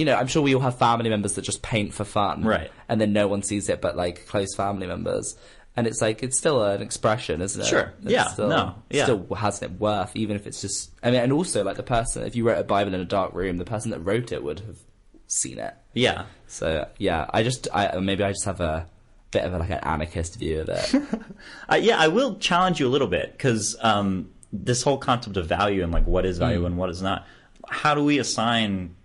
[0.00, 2.70] you know, I'm sure we all have family members that just paint for fun, Right.
[2.88, 5.36] And then no one sees it, but like close family members.
[5.76, 7.66] And it's like it's still an expression, isn't it?
[7.66, 7.92] Sure.
[8.02, 8.28] It's Yeah.
[8.28, 8.74] Still, No.
[8.88, 9.04] Yeah.
[9.04, 10.90] Still has it worth, even if it's just.
[11.02, 13.34] I mean, and also like the person, if you wrote a Bible in a dark
[13.34, 14.78] room, the person that wrote it would have
[15.26, 15.74] seen it.
[15.92, 16.24] Yeah.
[16.46, 18.86] So yeah, I just, I maybe I just have a
[19.30, 20.94] bit of a, like an anarchist view of it.
[21.70, 25.46] Uh, yeah, I will challenge you a little bit because um, this whole concept of
[25.46, 27.26] value and like what is value and what is not.
[27.68, 28.96] How do we assign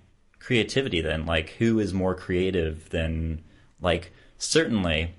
[0.46, 1.26] creativity then?
[1.26, 3.44] Like, who is more creative than
[3.82, 4.12] like?
[4.38, 5.14] Certainly,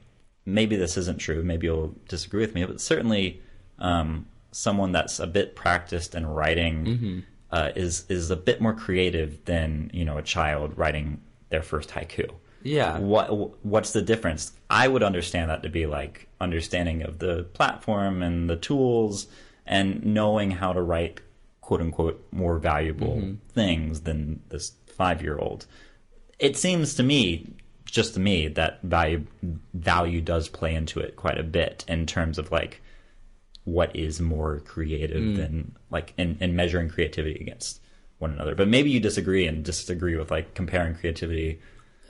[0.45, 1.43] maybe this isn't true.
[1.43, 3.43] Maybe you'll disagree with me, but certainly,
[3.79, 9.45] um, someone that's a bit practiced in writing uh, is is a bit more creative
[9.45, 11.21] than you know a child writing
[11.51, 12.31] their first haiku
[12.67, 12.99] yeah.
[12.99, 14.53] what what's the difference?
[14.69, 19.27] I would understand that to be like understanding of the platform and the tools
[19.65, 21.21] and knowing how to write
[21.61, 25.67] quote unquote more valuable things than this five year old.
[26.39, 29.25] It seems to me, just to me, that value
[29.75, 32.83] value does play into it quite a bit in terms of like
[33.65, 35.37] what is more creative mm.
[35.37, 37.81] than like in, in measuring creativity against
[38.19, 38.55] one another.
[38.55, 41.61] But maybe you disagree and disagree with like comparing creativity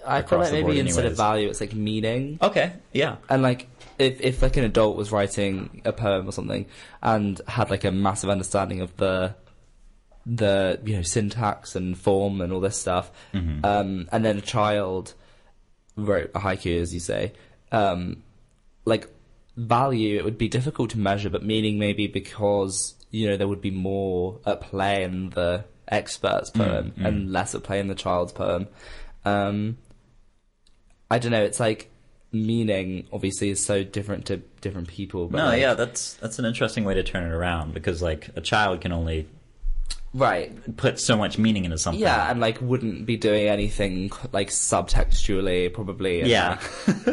[0.06, 2.38] I feel like maybe instead of value, it's like meaning.
[2.40, 3.16] Okay, yeah.
[3.28, 3.68] And like,
[3.98, 6.66] if if like an adult was writing a poem or something
[7.02, 9.34] and had like a massive understanding of the
[10.28, 15.14] the you know syntax and form and all this stuff, um, and then a child
[15.96, 17.32] wrote a haiku, as you say,
[17.72, 18.22] um,
[18.84, 19.08] like
[19.56, 23.60] value, it would be difficult to measure, but meaning maybe because you know there would
[23.62, 28.32] be more at play in the expert's poem and less at play in the child's
[28.32, 28.66] poem.
[29.24, 29.78] Um,
[31.10, 31.42] I don't know.
[31.44, 31.90] It's like
[32.32, 35.28] meaning obviously is so different to different people.
[35.28, 38.28] But No, like- yeah, that's that's an interesting way to turn it around because like
[38.36, 39.28] a child can only
[40.16, 40.76] right.
[40.76, 42.00] put so much meaning into something.
[42.00, 46.20] Yeah, and like wouldn't be doing anything like subtextually probably.
[46.20, 46.60] And, Yeah.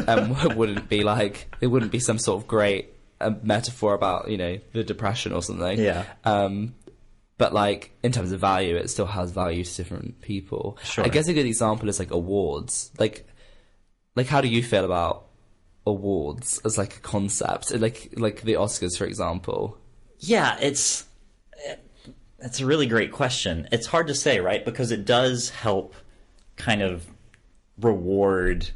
[0.06, 2.90] and wouldn't be like it wouldn't be some sort of great
[3.20, 5.78] uh, metaphor about you know the depression or something.
[5.78, 6.04] Yeah.
[6.24, 6.74] Um,
[7.36, 10.78] but like in terms of value, it still has value to different people.
[10.84, 11.04] Sure.
[11.04, 12.90] I guess a good example is like awards.
[12.98, 13.26] Like,
[14.14, 15.26] like how do you feel about
[15.86, 17.74] awards as like a concept?
[17.74, 19.76] Like, like the Oscars, for example.
[20.20, 21.04] Yeah, it's
[22.44, 23.68] it's a really great question.
[23.72, 24.64] It's hard to say, right?
[24.64, 25.94] Because it does help
[26.56, 27.06] kind of
[27.80, 28.70] reward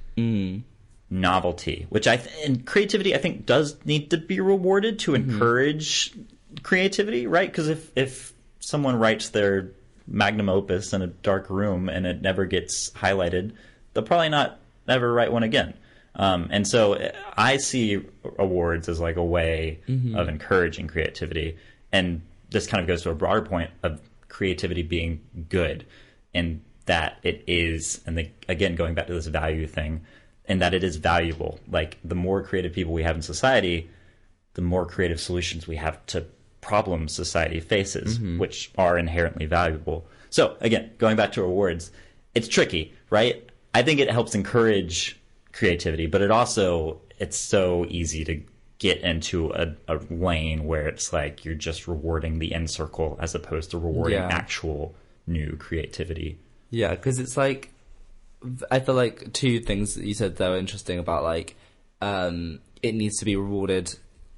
[1.10, 6.12] novelty, which I th- and creativity I think does need to be rewarded to encourage
[6.62, 7.48] creativity, right?
[7.50, 9.70] Because if if someone writes their
[10.06, 13.52] magnum opus in a dark room and it never gets highlighted,
[13.92, 14.58] they'll probably not
[14.88, 15.74] ever write one again.
[16.16, 18.00] Um, and so uh, I see
[18.38, 19.80] awards as like a way
[20.16, 21.58] of encouraging creativity.
[21.92, 25.86] And this kind of goes to a broader point of creativity being good
[26.34, 30.00] and that it is, and the, again, going back to this value thing,
[30.46, 31.60] and that it is valuable.
[31.70, 33.90] Like the more creative people we have in society,
[34.54, 36.26] the more creative solutions we have to
[36.60, 38.38] problems society faces, mm-hmm.
[38.38, 40.06] which are inherently valuable.
[40.30, 41.90] So again, going back to awards,
[42.34, 43.48] it's tricky, right?
[43.74, 45.20] I think it helps encourage
[45.52, 48.42] creativity, but it also it's so easy to
[48.78, 53.34] get into a, a lane where it's like you're just rewarding the end circle as
[53.34, 54.28] opposed to rewarding Yeah.
[54.30, 54.94] actual
[55.26, 56.38] new creativity.
[56.70, 57.72] Yeah, because it's like
[58.70, 61.56] I feel like two things that you said that were interesting about like
[62.00, 63.92] um, it needs to be rewarded.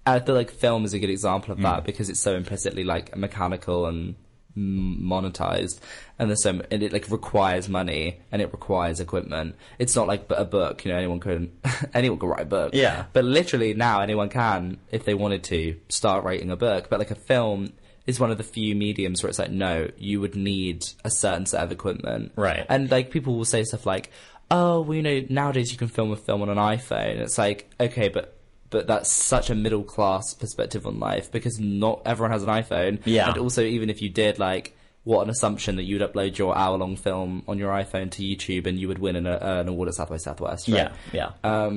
[0.06, 3.14] I feel like film is a good example of that because it's so implicitly like
[3.16, 4.14] mechanical and
[4.56, 5.78] monetized,
[6.18, 9.56] and there's so and it like requires money and it requires equipment.
[9.78, 10.98] It's not like a book, you know.
[10.98, 11.50] Anyone could
[11.94, 12.74] anyone could write a book.
[12.74, 13.06] Yeah.
[13.12, 16.88] but literally now anyone can if they wanted to start writing a book.
[16.90, 17.72] But like a film
[18.06, 21.46] is one of the few mediums where it's like no, you would need a certain
[21.46, 22.66] set of equipment, Right.
[22.68, 24.10] And like people will say stuff like,
[24.50, 27.70] "Oh, well, you know, nowadays you can film a film on an iPhone." It's like,
[27.78, 28.36] okay, but
[28.70, 33.00] but that's such a middle class perspective on life because not everyone has an iPhone.
[33.04, 33.28] Yeah.
[33.28, 36.76] and also even if you did, like, what an assumption that you'd upload your hour
[36.76, 39.88] long film on your iPhone to YouTube and you would win an, uh, an award
[39.88, 40.68] at South by Southwest.
[40.68, 40.90] Right?
[41.12, 41.70] Yeah, yeah.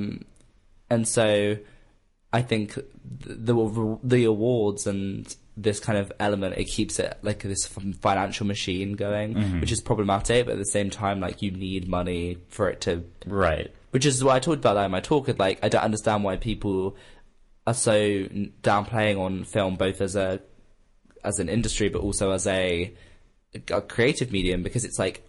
[0.90, 1.56] and so
[2.32, 7.42] I think the the, the awards and this kind of element it keeps it like
[7.42, 7.66] this
[8.00, 10.46] financial machine going, which is problematic.
[10.46, 13.72] But at the same time, like you need money for it to, right.
[13.94, 15.28] Which is what I talked about that in my talk.
[15.38, 16.96] Like I don't understand why people
[17.64, 17.94] are so
[18.62, 20.40] downplaying on film both as a
[21.22, 22.92] as an industry, but also as a,
[23.70, 25.22] a creative medium because it's like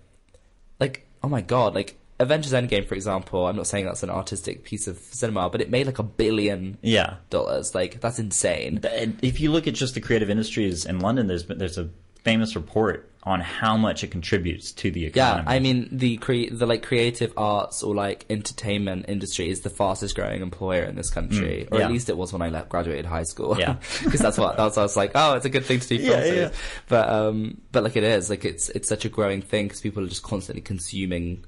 [0.80, 4.64] like oh my god like Avengers Endgame for example I'm not saying that's an artistic
[4.64, 7.18] piece of cinema but it made like a billion Yeah.
[7.30, 8.80] dollars like that's insane
[9.22, 11.90] if you look at just the creative industries in London, there's there's a
[12.24, 15.44] famous report on how much it contributes to the economy.
[15.48, 15.52] Yeah.
[15.52, 20.14] I mean the cre- the like creative arts or like entertainment industry is the fastest
[20.16, 21.86] growing employer in this country, or Mm, yeah.
[21.86, 23.58] at least it was when I left graduated high school.
[23.60, 23.78] Yeah.
[24.04, 25.12] because that's what that's what I was like.
[25.16, 25.96] Oh, it's a good thing to do.
[26.04, 26.52] Yeah, yeah.
[26.88, 30.04] But um, but like it is like it's it's such a growing thing because people
[30.04, 31.46] are just constantly consuming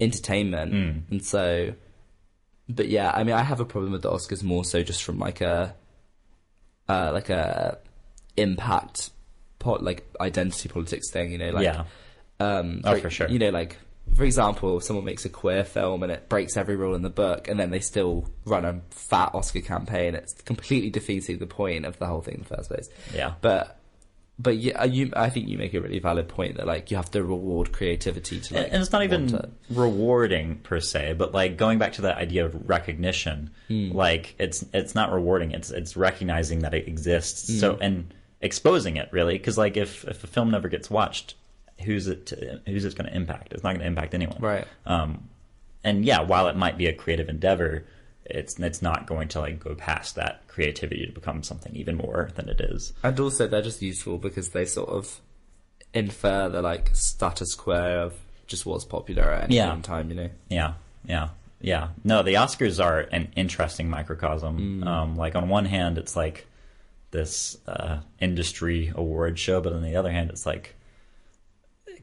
[0.00, 1.02] entertainment, Mm.
[1.10, 1.74] and so.
[2.70, 5.18] But yeah, I mean, I have a problem with the Oscars more so just from
[5.18, 5.74] like a,
[6.86, 7.78] uh, like a
[8.36, 9.08] impact,
[9.68, 11.30] pot like identity politics thing.
[11.32, 11.84] You know, like yeah,
[12.40, 13.28] um, Oh, for sure.
[13.28, 13.76] You know, like
[14.16, 17.46] for example, someone makes a queer film and it breaks every rule in the book,
[17.48, 21.98] and then they still run a fat Oscar campaign, it's completely defeating the point of
[21.98, 22.88] the whole thing in the first place.
[23.14, 23.34] Yeah.
[23.42, 23.74] But
[24.40, 27.10] but yeah, you, I think you make a really valid point that like you have
[27.10, 28.68] to reward creativity to like.
[28.72, 29.50] and it's not even it.
[29.68, 33.90] rewarding per se, but like going back to that idea of recognition, Hmm.
[33.92, 35.50] like it's it's not rewarding.
[35.50, 37.48] It's it's recognizing that it exists.
[37.52, 37.58] Hmm.
[37.58, 41.34] So and exposing it really, because like if if a film never gets watched,
[41.84, 43.52] who's it to, who's it going to impact?
[43.52, 44.66] It's not going to impact anyone, Right.
[44.86, 45.28] Um,
[45.84, 47.84] and yeah, while it might be a creative endeavor,
[48.24, 52.30] it's it's not going to like go past that creativity to become something even more
[52.34, 52.92] than it is.
[53.02, 55.20] And also, they're just useful because they sort of
[55.94, 58.14] infer the like status quo of
[58.46, 59.76] just what's popular at any Yeah.
[59.82, 60.10] time.
[60.10, 60.30] You know.
[60.48, 60.74] Yeah,
[61.06, 61.28] yeah,
[61.60, 61.88] yeah.
[62.04, 64.82] No, the Oscars are an interesting microcosm.
[64.86, 66.46] Um, like on one hand, it's like
[67.10, 70.74] this uh, industry award show, but on the other hand, it's like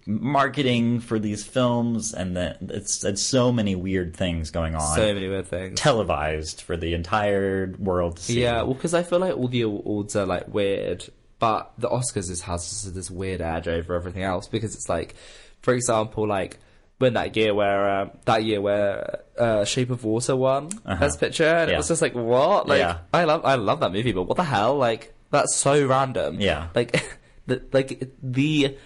[0.08, 5.14] marketing for these films, and then it's it's so many weird things going on, So
[5.14, 5.80] many weird things.
[5.80, 8.42] televised for the entire world to see.
[8.42, 11.08] Yeah, well, because I feel like all the awards are like weird,
[11.40, 15.16] but the Oscars is, has this, this weird edge over everything else because it's like,
[15.62, 16.60] for example, like
[16.98, 21.44] when that year where uh, that year where uh, Shape of Water won Best Picture,
[21.44, 21.68] and Uh-huh.
[21.70, 21.74] Yeah.
[21.76, 22.68] it was just like what?
[22.68, 23.00] Like Yeah.
[23.14, 24.76] I love I love that movie, but what the hell?
[24.78, 26.40] Like that's so random.
[26.40, 26.70] Yeah.
[26.76, 26.92] like
[27.48, 28.78] the like the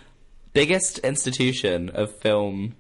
[0.53, 2.75] biggest institution of film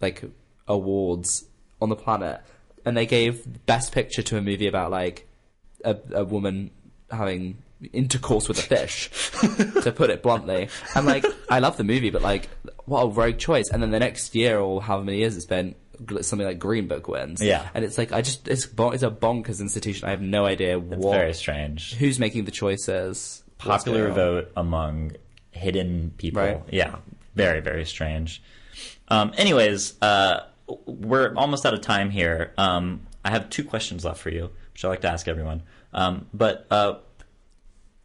[0.00, 0.24] like
[0.66, 1.44] awards
[1.82, 2.40] on the planet,
[2.84, 5.28] and they gave Best Picture to a movie about like
[5.84, 6.70] a, a woman
[7.10, 7.58] having
[7.92, 9.10] intercourse with a fish,
[9.82, 10.68] to put it bluntly.
[10.94, 12.48] And like, I love the movie, but like,
[12.84, 13.70] what a rogue choice.
[13.70, 15.74] And then the next year or however many years it's been,
[16.20, 17.42] something like Green Book wins.
[17.42, 17.68] Yeah.
[17.74, 20.08] and it's like I just it's it's a bonkers institution.
[20.08, 21.94] I have no idea it's what very strange.
[21.94, 23.42] who's making the choices.
[23.58, 25.12] popular vote among
[25.50, 26.42] hidden people.
[26.42, 26.62] Right.
[26.70, 26.96] Yeah,
[27.34, 28.42] very very strange.
[29.08, 30.46] Um, anyways, uh,
[30.86, 32.52] we're almost out of time here.
[32.56, 35.62] Um, I have two questions left for you, which I like to ask everyone.
[35.92, 36.94] Um, but uh,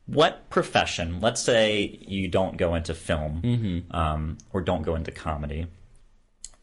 [0.07, 1.19] what profession?
[1.21, 5.67] Let's say you don't go into film um, or don't go into comedy.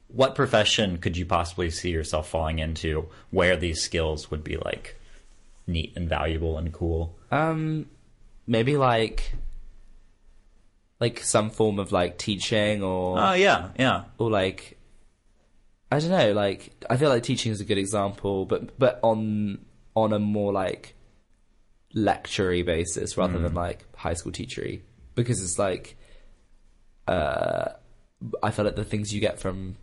[0.08, 5.00] What profession could you possibly see yourself falling into where these skills would be like
[5.66, 7.16] neat and valuable and cool?
[7.30, 7.86] Um,
[8.46, 9.34] maybe like
[11.00, 14.04] like some form of like teaching or Oh yeah, yeah.
[14.18, 14.78] or like
[15.90, 19.64] I don't know, like I feel like teaching is a good example, but but on
[19.96, 20.94] on a more like
[21.94, 24.80] lectury basis rather than like high school teachery
[25.14, 25.96] because it's like
[27.06, 27.68] uh
[28.42, 29.76] I feel like the things you get from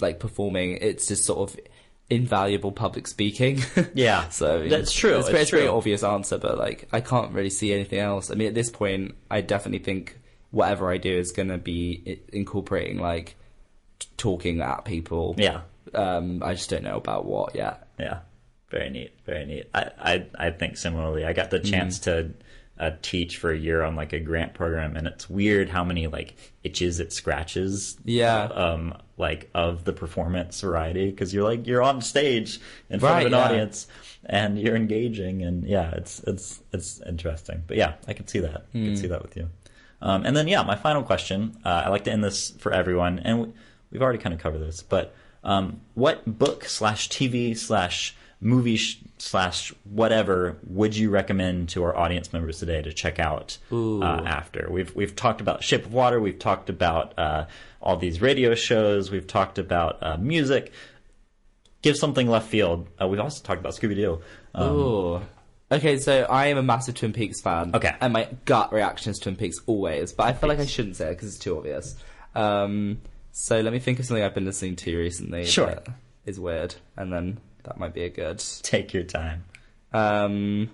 [0.00, 1.58] like performing it's just sort of
[2.10, 3.60] invaluable public speaking
[3.94, 5.16] Yeah, so that's true.
[5.18, 8.30] It's, It's it's a very obvious answer, but like I can't really see anything else.
[8.30, 10.18] I mean, at this point, I definitely think
[10.50, 13.36] whatever I do is going to be incorporating like
[13.98, 15.34] t- talking at people.
[15.38, 15.62] Yeah,
[15.94, 17.88] Um, I just don't know about what yet.
[17.98, 18.20] yeah.
[18.72, 19.12] Very neat.
[19.26, 19.68] Very neat.
[19.74, 21.26] I, I, I think similarly.
[21.26, 22.30] I got the chance to
[22.80, 26.06] uh, teach for a year on like a grant program, and it's weird how many
[26.06, 27.98] like itches it scratches.
[28.04, 28.44] Yeah.
[28.44, 33.26] Um, like of the performance variety, because you're like you're on stage in front Right,
[33.26, 33.44] of an yeah.
[33.44, 33.86] audience,
[34.24, 37.62] and you're engaging, and yeah, it's it's it's interesting.
[37.66, 38.64] But yeah, I can see that.
[38.74, 39.50] I can see that with you.
[40.00, 41.58] Um, and then yeah, my final question.
[41.62, 43.52] Uh, I like to end this for everyone, and we,
[43.90, 45.14] we've already kind of covered this, but
[45.44, 51.96] um, what book slash TV slash movie sh- slash whatever would you recommend to our
[51.96, 54.68] audience members today to check out uh, after?
[54.70, 56.20] We've we've talked about Shape of Water.
[56.20, 57.46] We've talked about uh,
[57.80, 59.10] all these radio shows.
[59.10, 60.72] We've talked about uh, music.
[61.80, 62.88] Give something left field.
[63.00, 64.20] Uh, we've also talked about Scooby Doo.
[64.54, 65.22] Um, Ooh.
[65.72, 67.70] Okay, so I am a massive Twin Peaks fan.
[67.74, 67.94] Okay.
[68.00, 71.06] And my gut reaction is Twin Peaks always, but I feel like I shouldn't say
[71.06, 71.96] it because it's too obvious.
[72.34, 73.00] Um,
[73.32, 75.46] so let me think of something I've been listening to recently.
[75.46, 75.66] Sure.
[75.66, 75.88] that
[76.26, 78.38] is weird, and then that might be a good.
[78.62, 79.44] take your time.
[79.92, 80.70] Um,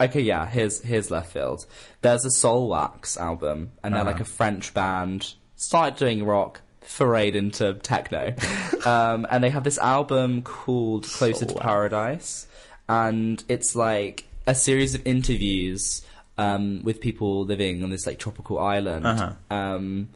[0.00, 0.46] okay, yeah.
[0.46, 1.66] Here's here's left field.
[2.02, 4.10] There's a Soulwax album, and they're Uh-huh.
[4.12, 5.34] like a French band.
[5.56, 8.34] Started doing rock, forayed into techno,
[8.86, 11.64] um, and they have this album called Closer Soul to Wax.
[11.66, 12.46] Paradise,
[12.88, 16.02] and it's like a series of interviews.
[16.38, 19.32] um, with people living on this like tropical island, Uh-huh.
[19.54, 20.08] um,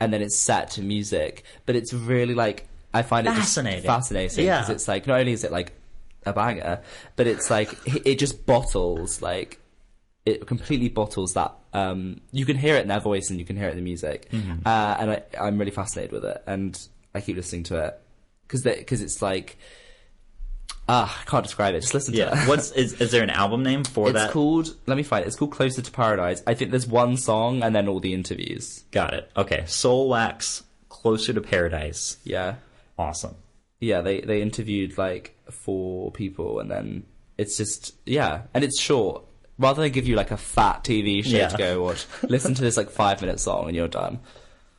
[0.00, 1.44] and then it's set to music.
[1.66, 2.66] But it's really like
[2.96, 3.84] I find it Fascinating.
[3.84, 4.60] fascinating Yeah.
[4.60, 5.72] because it's like not only is it like
[6.24, 6.80] a banger,
[7.16, 7.70] but it's like
[8.06, 9.60] it just bottles like
[10.24, 11.54] it completely bottles that.
[11.72, 13.82] Um, you can hear it in their voice and you can hear it in the
[13.82, 14.66] music, Mm-hmm.
[14.66, 16.76] uh, and I, I'm really fascinated with it, and
[17.14, 18.00] I keep listening to it
[18.48, 19.56] because because it's like
[20.88, 21.80] ah, I can't describe it.
[21.80, 22.42] Just listen to Yeah.
[22.42, 22.48] it.
[22.48, 24.24] What's is is there an album name for it's that?
[24.26, 24.74] It's called?
[24.86, 25.28] Let me find it.
[25.28, 26.42] It's called Closer to Paradise.
[26.46, 28.84] I think there's one song and then all the interviews.
[28.90, 29.30] Got it.
[29.36, 29.60] Okay.
[29.66, 32.16] Soulwax, Closer to Paradise.
[32.24, 32.54] Yeah,
[32.98, 33.36] Awesome.
[33.80, 34.00] yeah.
[34.00, 37.04] They they interviewed like four people and then
[37.38, 39.22] it's just yeah, and it's short.
[39.58, 41.48] Rather than give you like a fat TV show Yeah.
[41.48, 44.20] to go watch, listen to this like five minute song and you're done.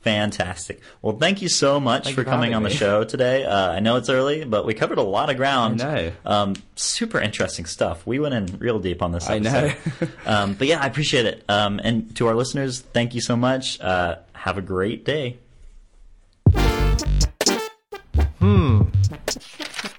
[0.01, 0.80] Fantastic.
[1.01, 3.43] Well, thank you so much Thank for coming on the show today.
[3.43, 5.82] Uh, I know it's early, but we covered a lot of ground.
[5.82, 6.11] I know.
[6.26, 8.05] Um, super interesting stuff.
[8.07, 9.76] We went in real deep on this episode.
[10.01, 10.11] I know.
[10.26, 11.43] um, but yeah, I appreciate it.
[11.49, 13.82] Um, and to our listeners, thank you so much.
[13.82, 15.39] Uh, have a great day.
[18.40, 19.94] Thank